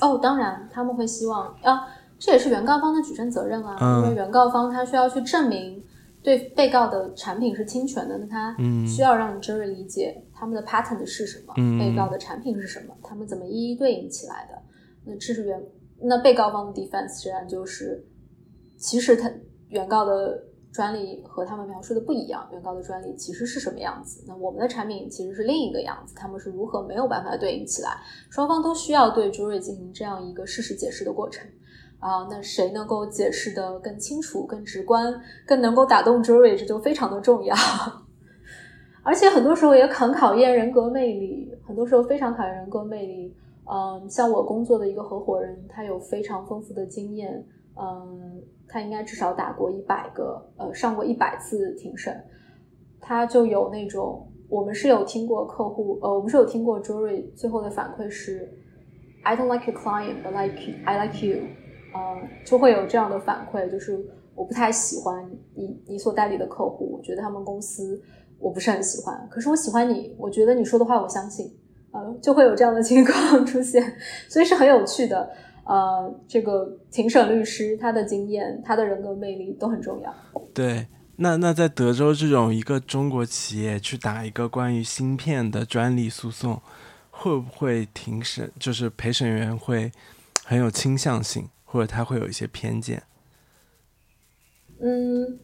[0.00, 1.86] 哦，当然他们会希望啊，
[2.18, 5.82] 这也是原告方的举证责任啊，因为原告方他需要去证明
[6.24, 14.60] 对被告的产品是侵权的，那他需要让 jury 理解他们的 patent 是什么，被告的产品是什么，他们怎么一一对应起来的。
[15.04, 15.62] 那这是原
[16.00, 18.04] 那被告方的 defense 实际上就是，
[18.76, 19.30] 其实他
[19.68, 20.42] 原告的。
[20.74, 24.24] 专利和他们描述的不一样，原告的专利其实是什么样子？
[24.26, 27.90] 那我们的产品其实是另一个样子，他们是如何没有办法对应起来？
[28.28, 31.46] 双方都需要对 jury 进行这样一个事实解释的过程
[32.04, 32.28] 啊。
[32.30, 35.12] 那谁能够解释的更清楚、更直观、
[35.46, 37.54] 更能够打动 jury，这就非常的重要。
[39.02, 43.34] 而且很多时候也很考验人格魅力，很多时候非常考验人格魅力。
[43.64, 47.44] 嗯，像我工作的一个合伙人，他有非常丰富的经验。
[47.76, 48.42] 嗯。
[48.66, 52.24] 他应该至少打过一百个，呃，上过一百次庭审，
[53.00, 58.50] 他就有那种，我们是有听过客户，呃，我们是有听过 jury 最后的反馈是
[59.22, 61.42] ，I don't like your client, but like I like you，
[61.94, 64.04] 呃，就会有这样的反馈，就是
[64.34, 68.02] 我不太喜欢你，你所代理的客户，我觉得他们公司
[68.38, 71.50] 我不是很喜欢，可是我喜欢你，我觉得你说的话我相信，
[71.92, 73.96] 呃，就会有这样的情况出现，
[74.28, 75.30] 所以是很有趣的。
[75.66, 80.14] 呃，这个庭审律师他的经验、他的人格魅力都很重要。
[80.52, 86.60] 对，那那在德州这种一个中国企业去打一个关于芯片的专利诉讼，
[87.10, 89.90] 会不会庭审就是陪审员会
[90.44, 93.02] 很有倾向性，或者他会有一些偏见？
[94.80, 95.40] 嗯，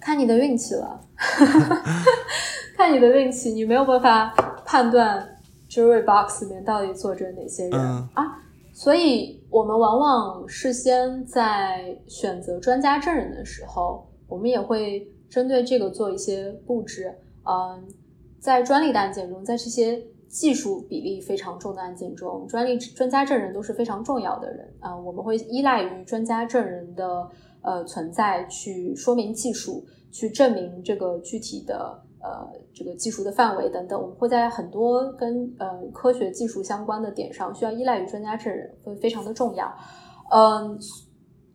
[0.00, 1.00] 看你的运气了，
[2.76, 4.34] 看你的运气，你没有办法
[4.66, 8.42] 判断 jury box 里面到底坐着哪些人啊。
[8.72, 17.14] 所以，我们往往事先在选择专家证人的时候，我们也会针对这个做一些布置。
[17.44, 17.88] 嗯，
[18.40, 24.96] 在专利的案件中，在这些技术比例非常重的案件中，专利专家证人都是非常重要的人啊。
[24.96, 27.28] 我们会依赖于专家证人的
[27.62, 32.04] 呃存在，去说明技术，去证明这个具体的。
[32.20, 39.72] 呃，这个技术的范围等等，我们会在很多跟呃科学技术相关的点上，需要依赖于专家证人，会非常的重要。
[40.32, 40.76] 嗯，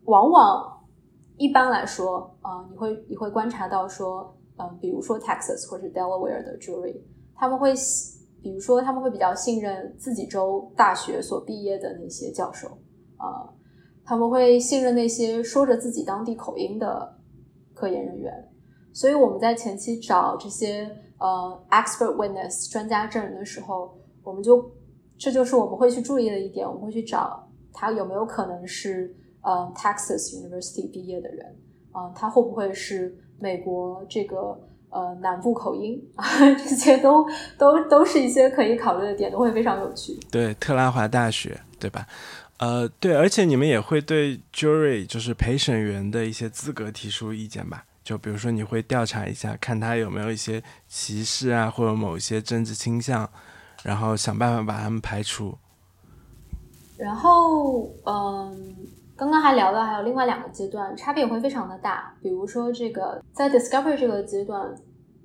[0.05, 0.87] 往往
[1.35, 6.95] 一般来说，啊，你会你会观察到说，嗯，比如说 Texas 或者 Delaware 的 jury，
[7.35, 7.73] 他们会，
[8.43, 12.67] 比如说他们会比较信任自己州大学所毕业的那些教授，
[13.15, 13.49] 啊，
[14.03, 17.17] 他们会信任那些说着自己当地口音的
[17.73, 18.49] 科研人员。
[18.91, 20.87] 所以我们在前期找这些
[21.17, 24.69] 呃 expert witness 专家证人的时候，我们就
[25.17, 31.55] 这就是我们会去注意的一点，我们会去找他有没有可能是呃 Texas University 毕业的人，
[31.91, 34.59] 啊、他会不会是美国这个
[34.93, 36.23] 呃南部口音啊，
[36.55, 37.25] 这些都
[37.57, 40.17] 都都是一些可以考虑的点，都会非常有趣。
[40.31, 42.07] 对，特拉华大学，对吧？
[42.59, 47.83] 呃，对，而且你们也会对 jury 就是陪审员的一些资格提出意见吧？
[48.03, 53.29] 就比如说，你会调查一下，看他有没有一些歧视啊，或者某一些政治倾向，
[53.83, 55.57] 然后想办法把他们排除。
[56.97, 58.75] 然后，嗯，
[59.23, 62.13] 刚刚还聊到还有另外两个阶段，差别也会非常的大。
[62.21, 64.75] 比如说，这个在 discovery 这个阶段，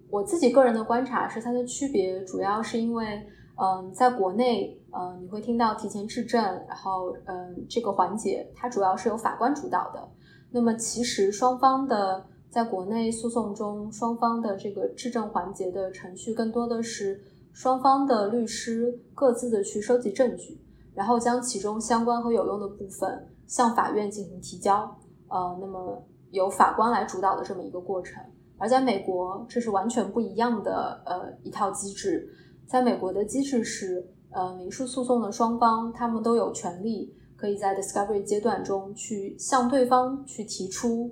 [0.08, 3.26] 我自己个人的观察是，它的区别主要是因为，
[3.56, 10.08] 嗯，在国内，嗯，你会听到提前质证，然后，嗯，这个环节它主要是由法官主导的。
[10.52, 17.20] 那么，其实双方的在国内诉讼中，双方的这个质证环节的程序，更多的是
[17.52, 20.60] 双方的律师各自的去收集证据。
[20.94, 24.96] 然后将其中相关和有用的部分向法院进行提交，
[25.26, 28.22] 呃，那么由法官来主导的这么一个过程。
[28.58, 32.28] 而在美国，这是完全不一样的呃一套机制。
[32.66, 41.10] 在美国的机制是，呃，民事诉讼的双方他们都有权利可以在 discovery 阶段中去向对方去提出，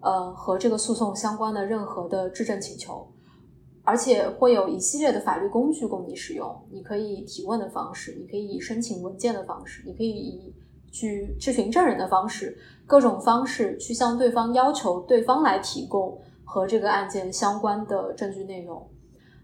[0.00, 3.06] 呃，和这个诉讼相关的任何的质证请求。
[3.82, 10.54] 而且会有一系列的法律工具供你使用，你可以提问的方式，你可以以申请文件的方式，你可以以
[10.90, 18.88] 去质询证人的方式，各种方式去向对方要求对方来提供和这个案件相关的证据内容。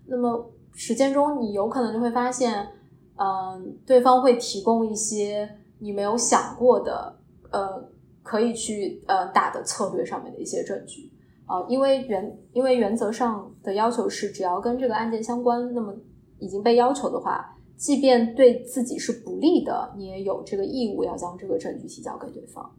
[0.07, 2.69] 那么实践中，你有可能就会发现，
[3.17, 7.17] 嗯，对方会提供一些你没有想过的，
[7.51, 7.89] 呃，
[8.23, 11.11] 可以去呃打的策略上面的一些证据。
[11.47, 15.95] 啊，因为原因为原则上的要求是，只要跟这个案件相关，那么
[16.39, 22.71] 已经被要求的话，即便对自己是不利的，你也有这个义务要将这个证据提交给对方。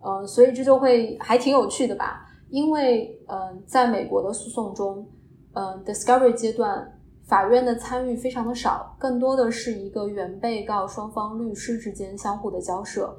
[0.00, 2.26] 呃，所以这就会还挺有趣的吧？
[2.48, 5.06] 因为呃，在美国的诉讼中，
[5.52, 13.18] 嗯，discovery 阶段，法院的参与非常的少，更多的是一个原被告双方律师之间相互的交涉，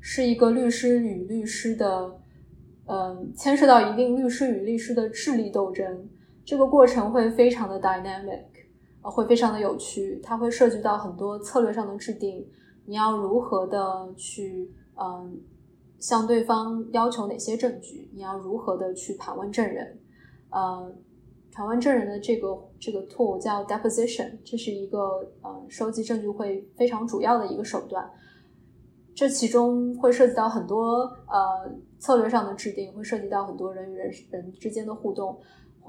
[0.00, 2.20] 是一个律师与律师的。
[2.90, 6.08] 嗯，牵涉到一定律师与律师的智力斗争，
[6.42, 8.44] 这个过程会非常的 dynamic，
[9.02, 10.20] 会非常的有趣。
[10.22, 12.46] 它会涉及到很多策略上的制定，
[12.86, 15.40] 你要如何的去嗯
[15.98, 18.10] 向对方要求哪些证据？
[18.14, 19.98] 你要如何的去盘问证人？
[20.50, 20.94] 呃，
[21.52, 24.98] 盘问证人的这个这个 tool 叫 deposition，这是一个
[25.42, 28.08] 呃收集证据会非常主要的一个手段。
[29.14, 31.68] 这其中会涉及到很多呃
[31.98, 35.36] 策略上的制定，会涉及到很多人与人人之间的互动，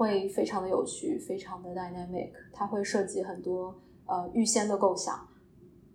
[0.00, 2.30] 会非常的有趣，非常的 dynamic。
[2.54, 5.28] 它会涉及很多呃预先的构想，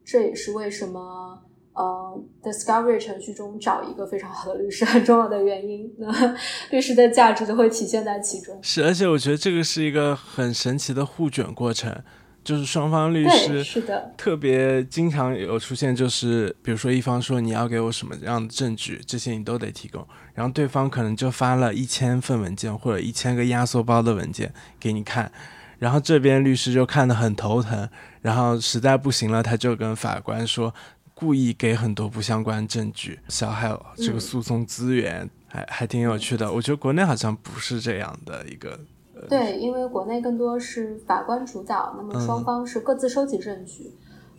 [0.04, 1.42] 这也是为什么
[1.74, 5.92] 呃 discovery 程序中找一个非常好的律师很重要的原因。
[5.98, 6.36] 那
[6.70, 8.60] 律师的价值就会体现在其中。
[8.62, 12.04] 是，而且我觉得这个是一个很神奇的互卷过程。
[12.46, 25.32] 就是双方律，师是的，特别经常有出现，就是比如说一方说你要给我什么样的证据，这些你都得提供，然后对方可能就发了一千份文件或者一千个压缩包的文件给你看，
[25.80, 27.90] 然后这边律师就看得很头疼，
[28.22, 30.72] 然后实在不行了，他就跟法官说，
[31.16, 36.54] 故意给很多不相关证据，消耗这个诉讼资源，还还挺有趣的。
[36.54, 38.80] 我觉得国内好像不是这样的一个。
[39.28, 43.92] 对，因为国内更多是法官主导，那么双方是各自收集证据。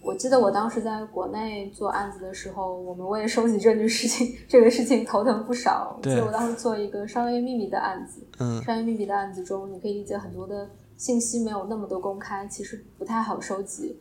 [0.03, 5.97] 我记得我当时在国内做案子的时候，我们为收集证据事情 这个事情头疼不少。
[5.99, 13.99] 我记得我当时做一个商业秘密的案子，嗯，商业秘密的案子中，你可以理解很多的信息没有那么多公开，其实不太好收集。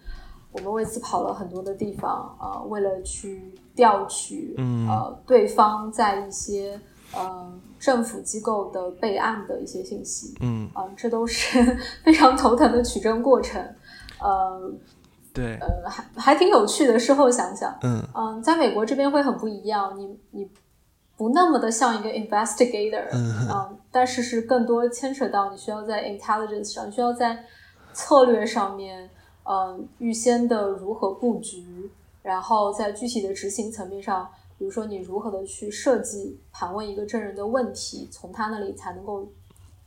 [0.51, 6.79] 我们为此跑了很多的地方啊、呃，为了去调取，嗯呃，对方在一些
[7.13, 10.69] 呃政府机构的备案的一些信息，嗯。
[10.73, 13.61] 啊、这都是 非常头疼的取证过程，
[14.19, 14.71] 呃
[15.33, 16.97] 对，呃，还还挺有趣的。
[16.97, 18.01] 事后想想，嗯。
[18.15, 20.49] 嗯，在美国这边会很不一样，你你
[21.17, 23.77] 不那么的像一个 investigator，嗯。
[23.91, 27.43] 但是是更多牵扯到你需要在 intelligence 上，你需要在
[27.93, 29.09] 策略上面，
[29.43, 31.89] 嗯，预先的如何布局，
[32.23, 39.27] 然后在具体的执行层面上，比如说你如何的去设计盘问一个证人的问题，从他那里才能够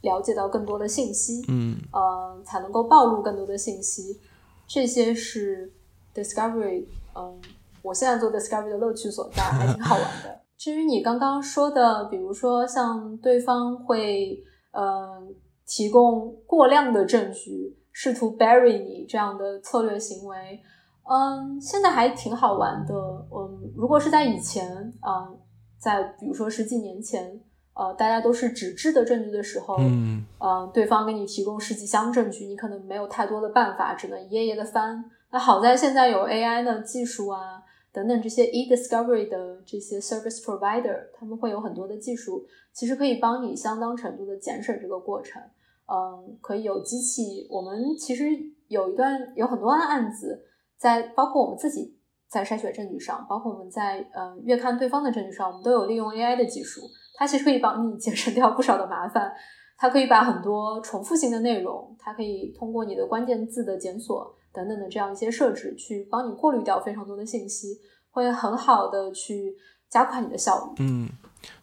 [0.02, 4.20] 了解到更多的信息，嗯呃，才能够暴露更多的信息。
[4.66, 5.72] 这些是
[6.14, 7.40] discovery，嗯，
[7.82, 10.40] 我现在做 discovery 的乐趣所在，还挺好玩的。
[10.58, 14.42] 至于你刚刚说的，比如说像对方会
[14.72, 15.22] 呃
[15.66, 20.60] 提供过量的证据，试图 bury 你这样的策略行为，
[21.09, 22.94] 嗯，现在还挺好玩的。
[22.94, 24.70] 嗯，如果是在以前，
[25.06, 25.38] 嗯，
[25.78, 27.40] 在比如说十几年前，
[27.74, 35.04] 呃，大家都是纸质的证据的时候，嗯，呃，对方给你提供十几箱证据，你可能没有太多的办法，只能一页页的翻。
[35.30, 37.62] 那好在现在有 AI 的技术啊。
[37.90, 45.42] 等等这些 e-discovery 的这些 service provider，他们会有很多的技术，其实可以帮你相当程度的节省这个过程。
[45.86, 47.48] 嗯，可以有机器。
[47.50, 48.26] 我们其实
[48.68, 50.44] 有一段有很多案子，
[50.79, 51.99] 在包括我们自己
[52.29, 56.83] 在筛选证据上，包括我们在呃阅看对方的证据上，我们都有利用 AI 的技术。
[57.16, 59.33] 它其实可以帮你节省掉不少的麻烦。
[59.76, 64.35] 它可以把很多重复性的内容，它可以通过你的关键字的检索。
[64.51, 67.79] 等等的这样一些设置，去帮你过滤掉非常多的信息，
[68.11, 69.55] 会很好的去
[69.89, 70.72] 加快你的效率。
[70.79, 71.09] 嗯，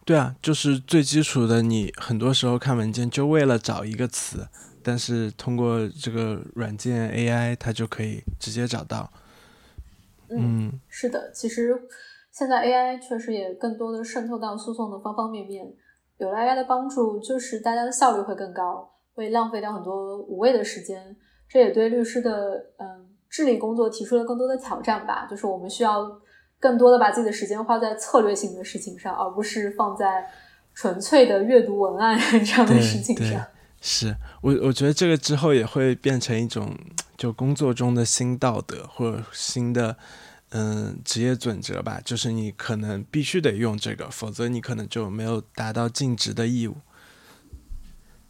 [0.04, 4.46] 对啊，就是最基础的，你很多时候看文件就为了找一个词，
[4.86, 9.10] 但是通过这个软件 AI，它就可以直接找到。
[10.30, 11.76] 嗯，是的，其实
[12.30, 15.66] 现在 AI 确实也更多的渗透到诉讼的方方面面，
[16.18, 21.16] 有了 AI 的帮助，就是大家的效率会更高，会浪费掉很多无谓的时间。
[21.48, 26.08] 这也对律师的嗯智力工作提出了更多的挑战吧，就是我们需要
[26.60, 30.30] 更多的把自己的时间花在策略性的事情上，而不是放在
[30.74, 33.44] 纯粹的阅读文案 这样的事情上。
[33.88, 36.76] 是我我觉得这个之后也会变成一种
[37.16, 39.96] 就工作中的新道德或者新的
[40.50, 46.74] 嗯职业准则吧，就是你可能必须得用这个，否则你可能就没有达到尽职的义务。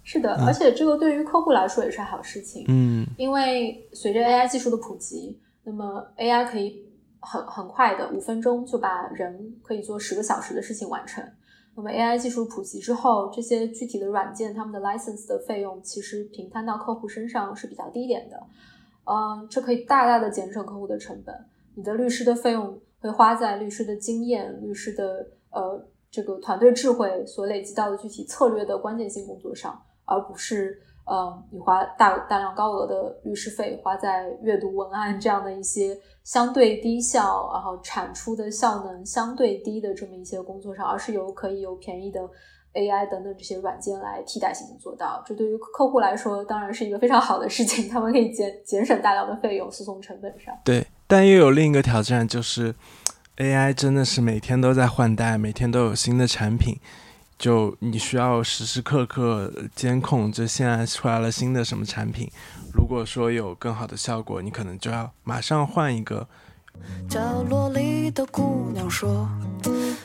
[0.04, 2.66] 是的，而且这个对于客户来说也是好事情。
[2.68, 6.84] 嗯，因为随着 AI 技术的普及，那么 AI 可以
[7.20, 11.24] 很很快的五分钟就把人可以做十个小时的事情完成。
[11.76, 18.36] 那么 AI 技术普及之后，这些具体的软件他们的 license 的费用其实平摊到客户身上是比较低一点的。
[19.04, 21.34] 嗯，这可以大大的减省客户的成本。
[21.74, 29.80] 你的律师的费用会花在律师的经验、律师的呃这个团队智慧所累积到的具体策略的关键性工作上。
[30.08, 42.20] 而不是，呃，你花大大量高额的律师费花在阅读文案这样的一些相对低效，然后产出的效能相对低的这么一些工作上，而是由可以由便宜的
[42.74, 45.22] AI 等等这些软件来替代性的做到。
[45.24, 50.52] 这对于客户来说当然是一个非常好的事情，他们可以减 节省大量的费用，诉讼成本上。
[50.64, 52.74] 对，但又有另一个挑战，就是
[53.36, 56.80] AI 真的是每天都在换代，每天都有新的产品。
[57.38, 62.30] 就你需要时时刻刻监控，这现在出来了新的什么产品？
[62.72, 66.26] 如果说有更好的效果，你可能就要马上换一个。
[67.08, 69.28] 角落里的姑娘说：“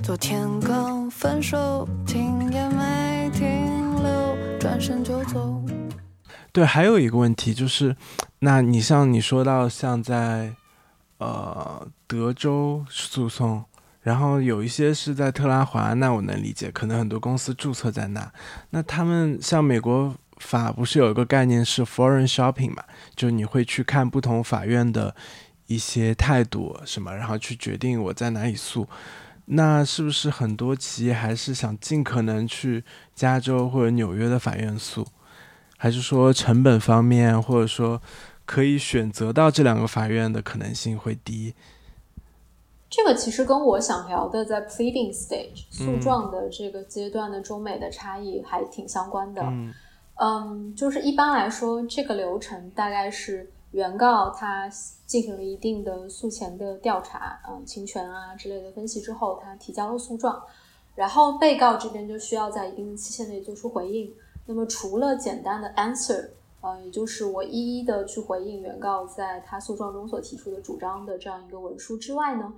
[0.03, 5.61] 昨天刚分手，停也没停留，转身就走。”
[6.51, 7.95] 对，还有一个问题就是，
[8.39, 10.53] 那你像你说到像在
[11.17, 13.63] 呃德州诉讼。
[14.01, 18.31] 然后有一些是在特拉华，那我能理解，可能很多公司注册在那。
[18.71, 22.83] 那他们像美国法不是有一个概念是 foreign shopping 嘛？
[23.15, 25.15] 就你会去看不同法院的
[25.67, 28.89] 一些态度什么，然后去决定我在哪里诉。
[29.45, 32.83] 那是不是很多企业还是想尽可能去
[33.13, 35.05] 加州或者纽约的法院诉？
[35.77, 38.01] 还是说成本方面，或者说
[38.45, 41.53] 可以选择到这两个法院的可能性会低？
[42.91, 49.41] 这个其实跟我想聊的在 pleading stage 诉状的这个阶段的中美的差异还挺相关的。
[50.19, 54.69] 嗯，就是一般来说，这个流程大概是原告他
[55.05, 60.43] 进行了一定的诉前的调查，嗯，侵权啊之类的分析之后，他提交了诉状，
[60.93, 64.13] 然后被告这边就需要在一定的期限内做出回应。
[64.45, 66.27] 那么除了简单的 answer，
[66.59, 72.53] 呃，也就是我一一的去回应原告在他诉状中所提出的主张的这样一个文书之外呢？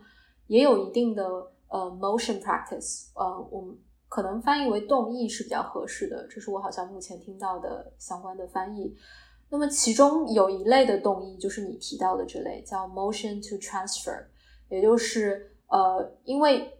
[0.53, 1.23] 也有一定的
[1.69, 3.75] 呃 motion practice，呃，我们
[4.07, 8.95] 可能翻译为动议是比较合适的，这是我好像目前听到的相关的翻译。
[9.49, 14.25] 那么其中有一类的动议就是你提到的这类，叫 motion to transfer，
[14.69, 16.71] 也就是呃，因为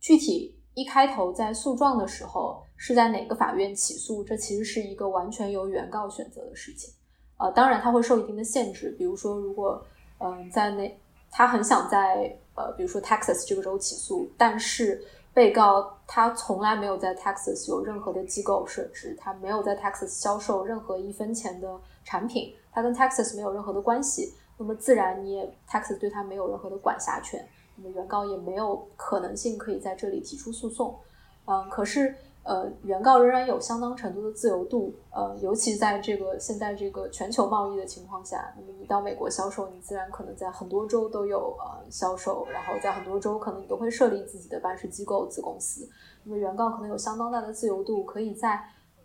[0.00, 6.92] 具体一开头在诉状的时候是在哪个法院起诉，这其实是一个完全由原告选择的事情。
[7.38, 9.80] 呃，当然它会受一定的限制，比如说如果
[10.18, 11.00] 嗯在那
[11.30, 27.46] 他很想在呃，比如说 Texas 这个州起诉，但是被告他从来没有在 Texas 有任何的机构设置，他没有在 Texas 销售任何一分钱的产品，他跟 Texas 没有任何的关系，那么自然你也 Texas 对他没有任何的管辖权，
[27.76, 30.98] 那么原告也没有可能性可以在这里提出诉讼。
[31.46, 32.14] 嗯，可是。
[32.44, 45.88] 呃，原告仍然有相当程度的自由度，呃，尤其在这个现在这个全球贸易的情况下，那么你到美国销售，你自然可能在很多州都有呃销售，然后在很多州可能你都会设立自己的办事机构、子公司。
[46.24, 48.60] 那么原告可能有相当大的自由度，可以在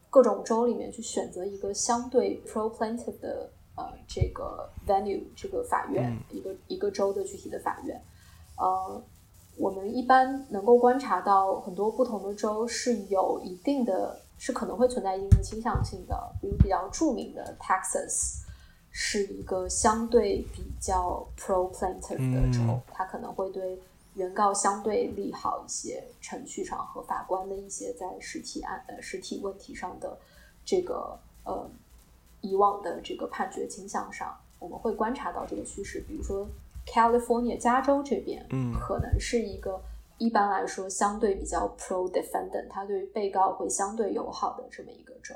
[0.10, 8.02] 各种州里面去选择一个相对 pro plaintiff 的呃这个 venue 这个法院，一个一个州的具体的法院，
[8.58, 9.00] 呃。
[9.58, 16.32] 我们一般能够观察到很多不同的州是有一定的，是可能会存在一定的倾向性的。
[16.39, 18.43] 比如比较著名的 Texas
[18.91, 23.82] 是一个相对比较 pro plaintiff 的州，它可能会对
[24.14, 30.18] 原告相对利好一些，程序上和法官的一些在实体案呃实体问题上的
[30.64, 31.68] 这个呃
[32.41, 35.99] 以往的这个判决倾向上，我们会观察到这个趋势。
[36.08, 36.47] 比如说。
[36.88, 39.82] California 加州这边，嗯，可能是一个
[40.18, 45.36] 一般来说相对比较 pro defendant，它对于被告会相对友好的这么一个州，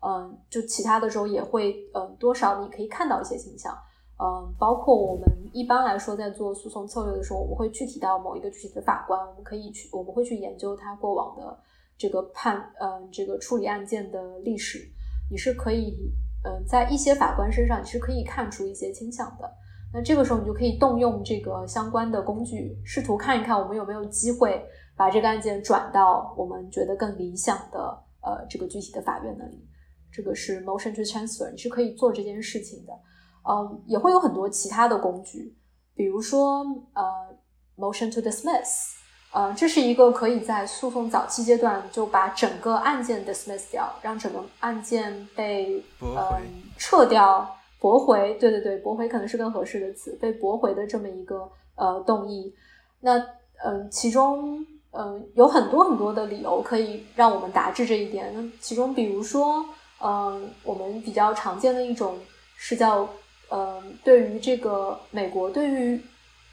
[0.00, 3.72] 嗯，就其他的州也会，嗯，多少你可以看到一些倾向，
[4.18, 11.58] 嗯，包括我们一般来说在做诉讼策略的时候，我们会具体到某一个具体的法官，我们可以去，我们会去研究他过往的
[11.96, 14.86] 这个判，嗯，这个处理案件的历史，
[15.30, 16.12] 你是可以，
[16.44, 19.50] 嗯，在一些法官身上你是可以看出一些倾向的。
[19.92, 24.64] 那这个时候，你就可以动用这个相关的工具，试图看一看我们有没有机会
[24.96, 27.78] 把这个案件转到我们觉得更理想的
[28.22, 29.66] 呃这个具体的法院那里。
[30.12, 32.92] 这个是 motion to transfer，你是可以做这件事情的。
[33.48, 35.56] 嗯，也会有很多其他的工具，
[35.94, 36.60] 比如说
[36.94, 37.02] 呃
[37.76, 38.92] motion to dismiss，
[39.32, 46.16] 呃，这是一个可以在诉讼早期阶段就把整个案件 dismiss 掉，让整个案件被嗯
[46.76, 47.56] 撤掉。
[47.80, 52.54] 驳回，对对对，驳回可能是更合适的词，被驳回的这么一个呃动议，
[53.00, 53.16] 那
[53.64, 58.30] 嗯，其中嗯有很多很多的理由可以让我们达至这一点。
[58.34, 59.64] 那其中比如说，
[60.02, 62.18] 嗯，我们比较常见的一种
[62.58, 63.08] 是叫
[63.50, 65.98] 嗯，对于这个美国对于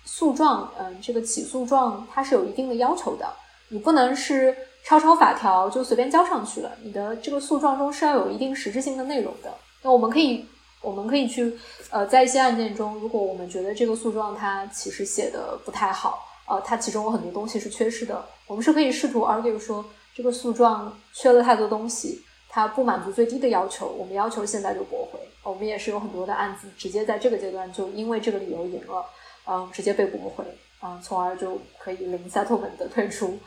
[0.06, 3.28] 诉状，嗯，这个起诉状它是有一定的要求的，
[3.68, 4.56] 你不能是
[4.86, 9.54] 抄抄法条就随便交上去了，你的这个诉状中是要有一定实质性的内容的。
[9.84, 10.46] 那我们可以。
[10.82, 11.58] 我们可以去，
[11.90, 19.84] 呃，在一些案件中，如果我们觉得这个诉状它其实写的不太好，呃，它其中有很多东西是缺失的，我们是可以试图 argue 说
[20.16, 25.20] 这个诉状缺了太多东西，它不满足最低的要求，我们要求现在就驳回。
[25.44, 29.06] 我们也是有很多的案子直接在这个阶段就因为这个理由赢了，
[29.46, 30.44] 嗯，直接被驳回，
[30.84, 33.40] 嗯，从而就可以零 settlement 的退出。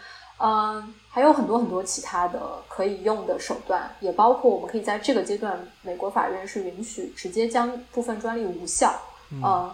[0.42, 8.98] 嗯，还有很多很多其他的可以用的手段，也包括我们可以在这个阶段，美国法院是允许直接将部分专利无效。
[9.30, 9.70] 嗯，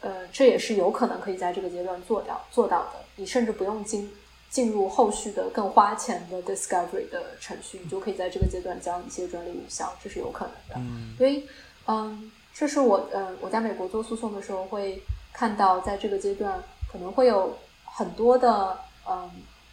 [0.00, 2.94] 呃，这也是有可能可以在这个阶段做到做到的。
[3.14, 4.10] 你甚至不用进
[4.50, 10.74] 进入后续的更花钱的 discovery 的程序，你就可以在这个阶段将一些专利无效，这是有可能的。
[10.78, 11.46] 嗯，所以，
[11.86, 15.00] 嗯，这是我呃我在美国做诉讼的时候会
[15.32, 18.76] 看到，在这个阶段可能会有很多的
[19.08, 19.30] 嗯。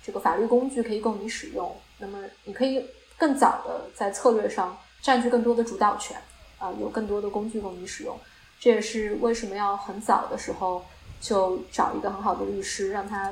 [0.09, 2.83] 这个法律工具可以供你使用，那么你可以
[3.15, 6.19] 更早的在策略上占据更多的主导权，
[6.57, 8.17] 啊，有更多的工具供你使用。
[8.59, 10.83] 这也是为什么要很早的时候
[11.21, 13.31] 就找一个很好的律师，让他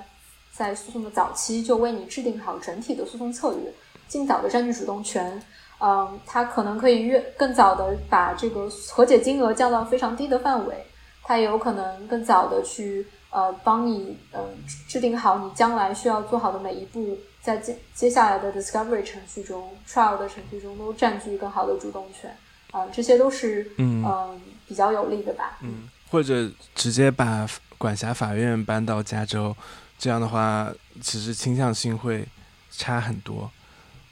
[0.51, 3.73] 在诉讼的早期就为你制定好整体的诉讼策略，
[4.07, 5.41] 尽早的占据主动权。
[5.79, 10.85] 嗯，他可能可以越更早的把这个和解金额降到非常低的范围，
[11.23, 13.07] 他也有可能更早的去。
[13.37, 14.41] 呃，帮你嗯
[14.87, 22.35] 制定好你将来需要做好的每一步，在接接下来的 discovery 程序中，trial 的程序中都占据更好的主动权
[22.71, 25.59] 啊，这些都是嗯比较有利的吧。
[25.61, 29.55] 嗯，或者直接把管辖法院搬到加州，
[29.99, 32.25] 这样的话其实倾向性会
[32.71, 33.51] 差很多。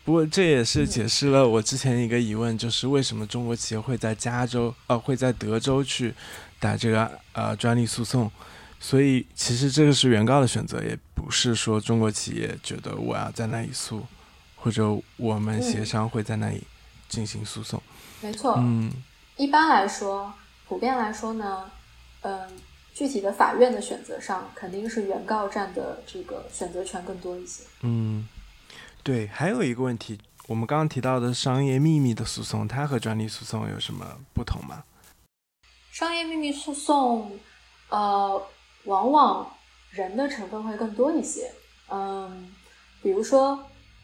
[0.03, 6.13] 不过这也是解释了我之前一个疑问，就是为什么中国企业会在加州呃会在德州去
[6.59, 8.29] 打这个呃专利诉讼。
[8.87, 14.05] 所以，其实这个是原告的选择，也不是说中国企业觉得我要在那里诉，
[14.55, 16.61] 或者我们协商会在那里
[17.09, 17.81] 进行诉讼。
[18.21, 18.91] 没错，嗯，
[19.37, 20.31] 一般来说，
[20.67, 21.71] 普遍来说呢，
[22.21, 22.47] 嗯，
[22.93, 27.63] 具体的法院的选择上，肯定是原告占的这个选择权更多一些。
[27.81, 28.27] 嗯，
[29.01, 34.83] 对，还有一个问题，我们刚刚提到的商业秘密的诉讼，它和专利诉讼有什么不同吗？
[35.91, 37.31] 商业秘密诉讼，
[37.89, 38.39] 呃。
[38.85, 39.51] 往往
[39.91, 41.51] 人的成分会更多一些，
[41.89, 42.51] 嗯，
[43.01, 43.59] 比如说，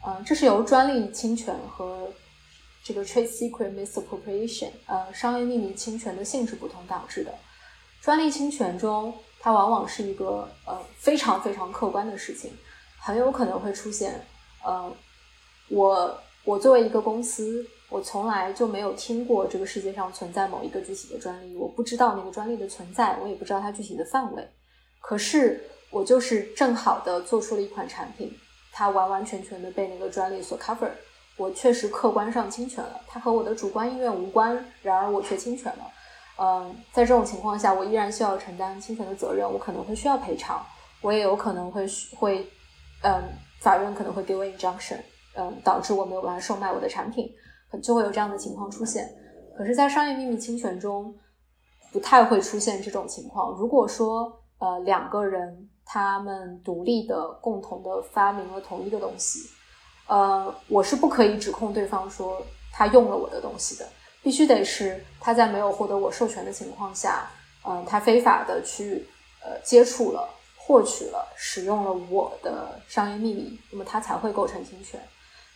[0.06, 2.08] 嗯，这是由专利侵权和
[2.84, 7.32] 这个 trade secret misappropriation，呃，商业秘密侵权的性质不同导致的。
[8.00, 12.50] 专利侵权中，它往往是一个呃非常非常客观的事情，
[12.98, 14.26] 很有可能会出现
[14.64, 14.92] 呃
[15.68, 24.48] 我我作为一个公司，我从来就没有听过这个世界上存在某一个具体的专利，我不知道那个专利的存在，我也不知道它具体的范围，
[25.02, 28.34] 可是我就是正好的做出了一款产品，
[28.72, 30.88] 它完完全全的被那个专利所 cover。
[31.36, 35.90] 我确实客观上侵权了，它和我的主观意愿无关，然而我却侵权了。
[36.38, 40.64] 嗯，在这种情况下，我依然需要承担侵权的责任，我可能会需要赔偿，
[41.00, 41.86] 我也有可能会
[42.16, 42.46] 会，
[43.02, 43.22] 嗯，
[43.60, 44.98] 法院可能会给我 injunction，
[45.36, 47.30] 嗯，导致我没有办法售卖我的产品，
[47.82, 49.10] 就会有这样的情况出现。
[49.56, 51.14] 可是，在商业秘密侵权中，
[51.92, 53.52] 不太会出现这种情况。
[53.54, 59.50] 如果说，呃，两个人他们独立的、共同的发明了同一个东西。
[60.06, 62.40] 呃，我是不可以指控对方说
[62.72, 63.88] 他用了我的东西的，
[64.22, 67.28] 必须得是他在没有获得我授权的情况下，
[67.64, 69.04] 嗯，他非法的去
[69.42, 75.00] 呃接触了、获取了、使用了我的商业秘密，那么他才会构成侵权。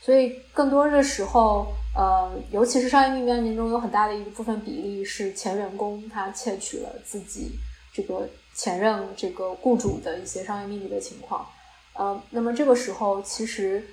[0.01, 7.53] 所以更多的时候，呃，尤其是商业秘密案件中，有很大的一部分比例是前员工他窃取了自己
[7.93, 11.47] 这个前任这个雇主的一些商业秘密的情况，
[11.93, 13.87] 呃，那么这个时候其实。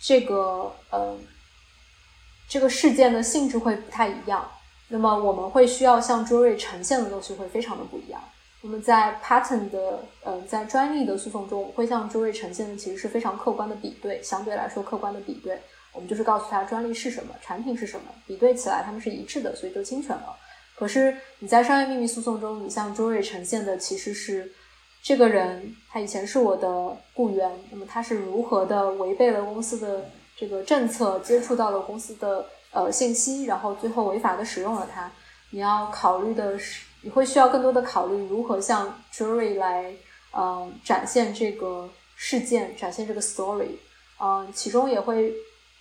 [0.00, 1.16] 这个呃，
[2.46, 4.46] 这个事件的性质会不太一样。
[4.88, 8.20] 那么我们会需要向 jury 呈现的东西会非常的不一样。
[8.60, 15.58] 那么在 patent 的呃，在专利的诉讼中，我会向 jury 呈现的其实是非常客观的比对，相对来说客观的比对。
[15.92, 20.36] 我们就是告诉他专利是什么，产品是什么，比对起来他们是一致的，所以就侵权了。
[20.76, 24.52] 可是你在商业秘密诉讼中，你向 jury 呈现的其实是。
[25.06, 35.12] 这个人他以前是我的雇员，那么他是如何的违背了公司的这个政策，接触到了公司的呃信息，然后最后违法的使用了它？
[35.50, 39.92] 你要考虑的是，你会需要更多的考虑如何向 jury 来
[40.34, 43.72] 嗯展现这个事件，展现这个 story，
[44.18, 45.34] 嗯，其中也会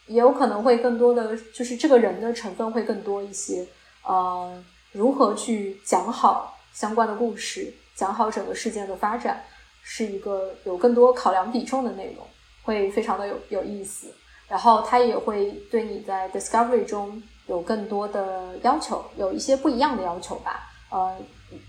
[0.07, 3.65] 也有可能会更多的就是这个人的成分会更多一些，
[4.05, 7.73] 嗯，如何去讲好相关的故事？
[7.95, 9.43] 讲好整个事件的发展，
[9.83, 12.25] 是一个有更多考量比重的内容，
[12.63, 14.13] 会非常的有有意思。
[14.47, 20.71] 然后它也会对你在 discovery 中有更多的要求，有一些不一样的要求吧。
[20.89, 21.17] 呃，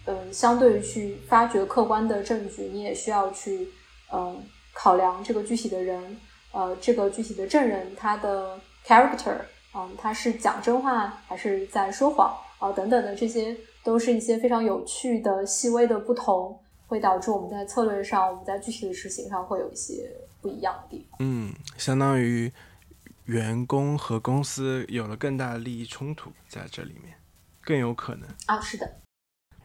[0.07, 3.69] 嗯，相对于去发掘客观的证据，你也需要去
[4.13, 6.19] 嗯考量这个具体的人，
[6.53, 9.37] 呃，这个具体的证人他的 character，
[9.75, 12.35] 嗯，他是讲真话还是在说谎
[12.69, 13.57] 啊，等等的这些。
[13.85, 20.11] 都是一些非常有趣的、细微的不同，会导致我们在策略上、我们在具体的实行上会有一些
[20.41, 21.19] 不一样的地方。
[21.21, 22.51] 嗯，相当于
[23.27, 27.15] 员工和公司有了更大的利益冲突在这里面，
[27.61, 28.91] 更有可能啊，是的。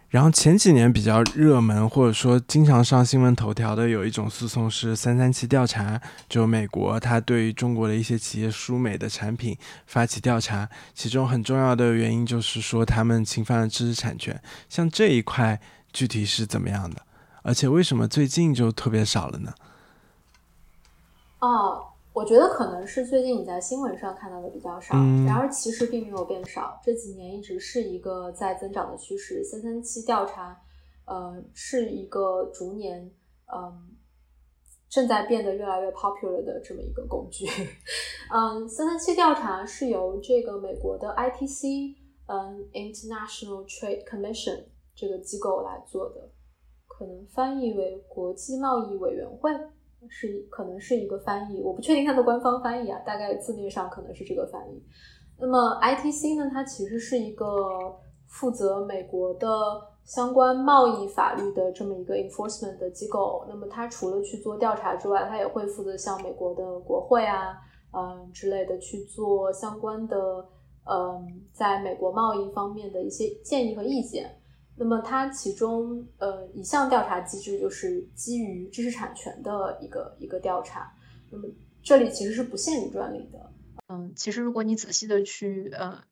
[0.09, 9.55] 然后前几年比较热门或者说经常上新闻头条的有一种诉讼是三三七调查，就美国它对于中国的一些企业输美的产品
[9.85, 14.41] 发起调查，其中很重要的原因就是说他们侵犯了知识产权。
[14.67, 15.61] 像这一块
[15.93, 17.03] 具体是怎么样的？
[17.43, 19.53] 而且为什么最近就特别少了呢？
[21.39, 21.88] 哦。
[22.19, 24.93] 我觉得可能是最近你在新闻上看到的比较少，
[25.25, 29.41] 然而其实并没有变少，这几年一直是一个在增长的趋势。
[29.41, 30.61] 三三七调查，
[31.05, 33.09] 呃，是一个逐年
[33.45, 33.95] 嗯
[34.89, 37.45] 正在变得越来越 popular 的这么一个工具。
[38.35, 41.95] 嗯，三三七调查是由这个美国的 ITC，
[42.27, 46.29] 嗯，International Trade Commission 这个机构来做的，
[46.85, 49.49] 可能翻译为国际贸易委员会。
[50.07, 54.83] 是可能是一个翻译，我不确定它的官方翻译啊，大概字面上可能是这个翻译。
[55.37, 57.45] 那么 ITC 呢，它其实是一个
[58.27, 59.47] 负责美国的
[60.05, 63.45] 相关贸易法律的这么一个 enforcement 的机构。
[63.49, 67.57] 那么它除了去做调查之外，它也会负责向美国的国会啊，
[67.93, 70.17] 嗯之类的去做相关的，
[70.85, 74.38] 嗯，在美国贸易方面的一些建议和意见。
[74.79, 80.95] 那么它其中呃一项调查机制就是基于知识产权的一个一个调查。
[81.29, 81.49] 那么
[81.83, 83.51] 这里其实是不限于专利的。
[83.87, 86.03] 嗯，其实如果你仔细的去呃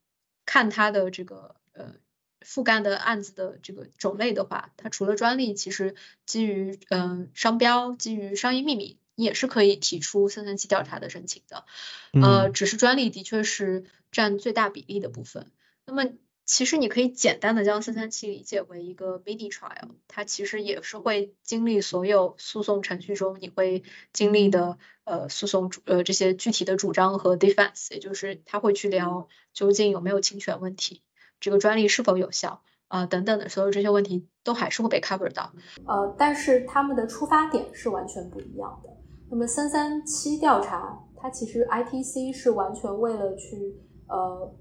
[0.45, 1.95] 看它的这个呃
[2.41, 5.95] 覆盖的案子的这个种类的话，它除了专利，其实
[6.25, 11.65] 基于嗯商标、基于商业秘密也是可以提出三三七调查的申请的。
[12.13, 15.51] 呃，只是专利的确是占最大比例的部分。
[15.85, 16.11] 那么
[16.47, 23.83] 其实你可以简单的将三三七理解为一个 mini trial，它其实也是会经历所有诉讼程序中你会
[24.13, 31.03] 经历的呃诉讼主呃这些具体的主张和 defense，也就是他会去聊究竟有没有侵权问题，
[31.41, 35.51] 这个专利是否有效，啊等等的所有这些问题都还是会被 cover 到。
[35.85, 38.89] 呃，但是他们的出发点是完全不一样的。
[39.29, 43.75] 那么三三七调查，它其实 ITC 是完全为了去
[44.07, 44.55] 呃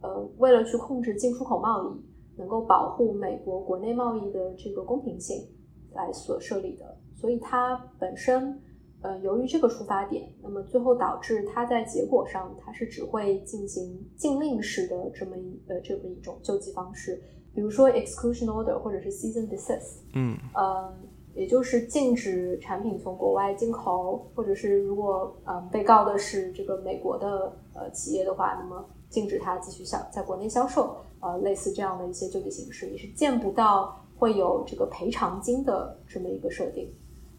[0.00, 5.46] 呃为了去控制进出口贸易，能够保护美国国内贸易的这个公平性
[5.92, 8.60] 来所设立的，所以它本身。
[9.00, 17.22] 呃，由于这个出发点，那么最后导致它在结果上，它是只会进行禁令式的这么一呃这么一种救济方式，
[17.54, 20.92] 比如说 exclusion order 或者是 season desist，嗯，呃，
[21.32, 36.92] 也就是禁止产品从国外进口，或者是如果呃被告的是这个美国的呃企业的话，那么禁止它继续销在国内销售，呃，类似这样的一些救济形式，也是见不到会有这个赔偿金的这么一个设定，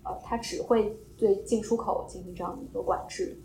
[0.04, 0.98] 呃，它只会。
[1.20, 3.38] 对进出口进行这样的一个管制，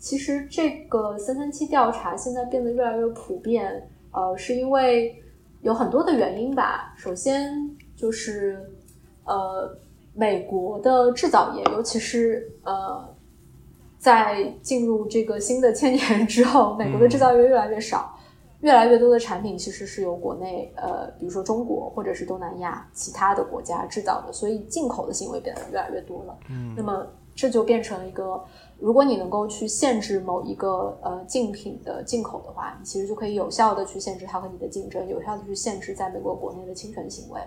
[0.00, 5.14] 其实这个三三七调查现在变得越来越普遍，呃，是因为
[5.60, 6.92] 有很多的原因吧。
[6.98, 7.52] 首先
[7.94, 8.68] 就是，
[9.26, 9.78] 呃，
[10.12, 13.09] 美国的制造业，尤其是呃，
[14.00, 18.16] 在进入这个新的千年之后，美国的制造业越来越少。
[18.62, 26.38] 越来越多的产品其实是由国内，呃，比如说中国或者是东南亚其他的国家制造的，所以进口的行为变得越来越多了。
[26.50, 28.38] 嗯，那么这就变成了一个，
[28.78, 37.40] 如果你能够去限制某一个呃竞品的进口的话，你其实就可以有效的去限制它和你的竞争，有效的去限制在美国国内的侵权行为。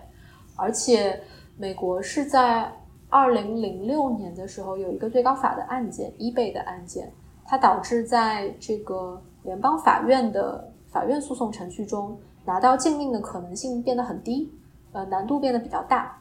[0.56, 1.20] 而且，
[1.56, 2.72] 美国是在
[3.14, 7.12] 二零零六年的时候有一个最高法的案件，eBay 的案件，
[7.46, 10.72] 它导致在这个联邦法院的。
[10.94, 14.48] 法院诉讼程序中拿到禁令的可能性变得很低，
[14.92, 16.16] 呃，难度变得比较大。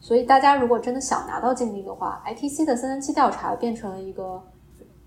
[0.00, 4.38] 所以大家如果真的想拿到禁令的话，ITC 的三三七调查变成了一个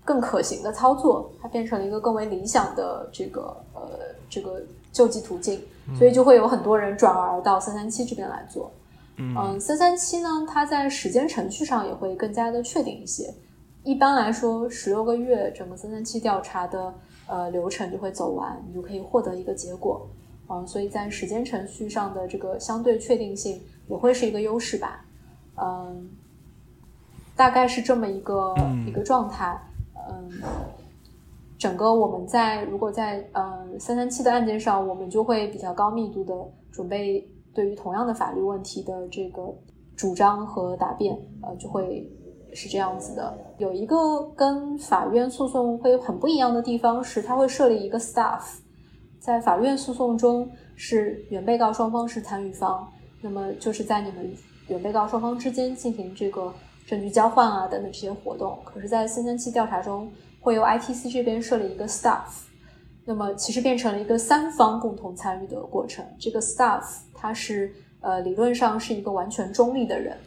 [0.04, 3.90] 更可行的操作，它变成了一个更为理想的这个呃
[4.28, 5.60] 这个救济途径。
[5.96, 8.72] 所以就会有很多人转而到三三七这边来做。
[8.74, 8.81] 嗯，
[9.60, 13.32] 三三七呢，它在时间程序上也会更加的确定一些。
[13.82, 16.94] 一般来说，十六个月整个三三七调查的。
[17.28, 20.06] 呃，流程就会走完，你就可以获得一个结果，
[20.50, 23.58] 嗯，所以在时间程序上的这个相对确定性
[23.88, 25.02] 也会是一个优势吧，
[25.56, 26.10] 嗯，
[27.34, 28.54] 大概是这么一个
[28.86, 29.58] 一个状态，
[30.10, 30.30] 嗯，
[31.56, 36.34] 整个我们在如果在嗯三三七的案件上，我们就会比较高密度的
[36.70, 39.42] 准备对于同样的法律问题的这个
[39.96, 42.10] 主张和答辩，呃，就会。
[42.54, 48.42] 是这样子的，有一个跟法院诉讼会很不一样的地方是，它会设立一个 staff，
[49.18, 50.46] 在法院诉讼中
[50.76, 52.86] 是原被告双方是参与方，
[53.22, 54.30] 那么就是在你们
[54.68, 56.52] 原被告双方之间进行这个
[56.86, 58.58] 证据交换啊等等这些活动。
[58.66, 62.42] 可是，在三三七调查中会由 ITC 这边设立一个 staff，
[63.06, 66.04] 那么其实变成了一个三方共同参与的过程。
[66.18, 66.82] 这个 staff
[67.22, 70.18] 他是呃理论上是一个完全中立的人。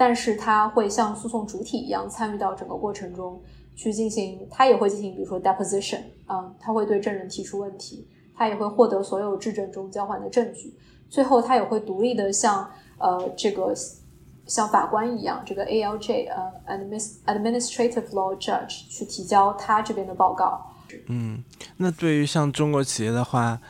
[0.00, 3.42] 但是他会像诉讼主体一样参与到整个过程中
[3.74, 10.72] 去进行，他也会进行，比如说 deposition 啊，他会对证人提出问题，他也会获得所有质证中交换的证据，
[11.10, 13.74] 最后他也会独立的像呃这个
[14.46, 16.76] 像法官一样，这个 ALJ 呃
[17.26, 20.64] administrative law judge 去提交他这边的报告。
[21.08, 21.42] 嗯，
[21.76, 23.60] 那对于像中国企业的话，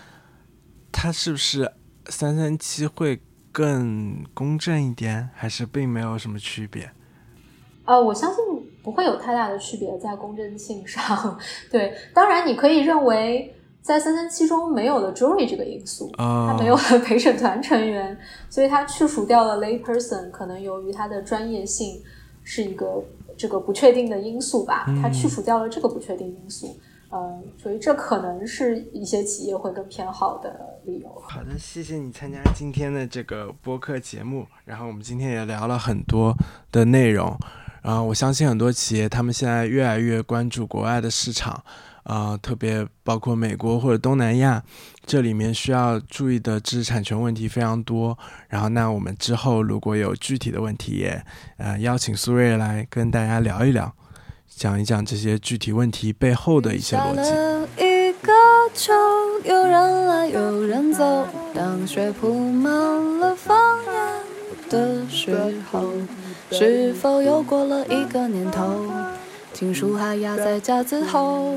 [0.92, 1.72] 他是不是
[2.08, 3.20] 三三七会？
[3.50, 6.88] 更公正一点，还是并没有什么区别？
[7.86, 8.44] 呃，我相信
[8.84, 11.36] 不会有太大的区别在公正性上。
[11.68, 13.52] 对，当然你可以认为
[13.82, 18.16] 在三三七中没有了 jury 这个因素，它没有了陪审团成员，
[18.48, 22.00] 所以它去除掉了 lay person，可能由于它的专业性
[22.44, 23.02] 是一个
[23.36, 26.68] 这个不确定的因素吧，它去除掉了这个不确定因素。
[26.68, 26.80] 嗯，
[27.10, 31.22] 嗯所以这可能是一些企业会更偏好的理由。
[31.26, 34.46] 好的，谢谢你参加今天的这个播客节目。
[34.64, 36.36] 然后我们今天也聊了很多
[36.70, 37.34] 的内容。
[37.82, 41.62] 然后我相信很多企业他们现在越来越关注国外的市场，
[42.02, 44.62] 啊，特别包括美国或者东南亚，
[45.06, 48.18] 这里面需要注意的知识产权问题非常多。
[48.48, 51.24] 然后那我们之后如果有具体的问题，也
[51.56, 53.94] 呃邀请苏瑞来跟大家聊一聊。
[54.58, 57.30] 讲一讲这些具体问题背后的一些逻辑。
[57.80, 58.32] 一个
[58.74, 58.92] 球，
[59.44, 61.28] 有人来有人走。
[61.54, 62.74] 当雪铺满
[63.20, 63.56] 了房
[63.86, 65.92] 檐的时候，
[66.50, 68.84] 是否又过了一个年头？
[69.54, 71.54] 情书还压在架子后，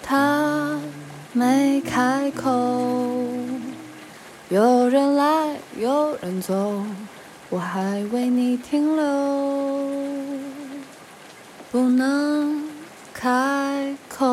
[0.00, 0.78] 他
[1.32, 2.48] 没开口。
[4.48, 6.84] 有人来有人走，
[7.50, 10.47] 我还为你停留。
[11.70, 12.62] 不能
[13.12, 14.26] 开口。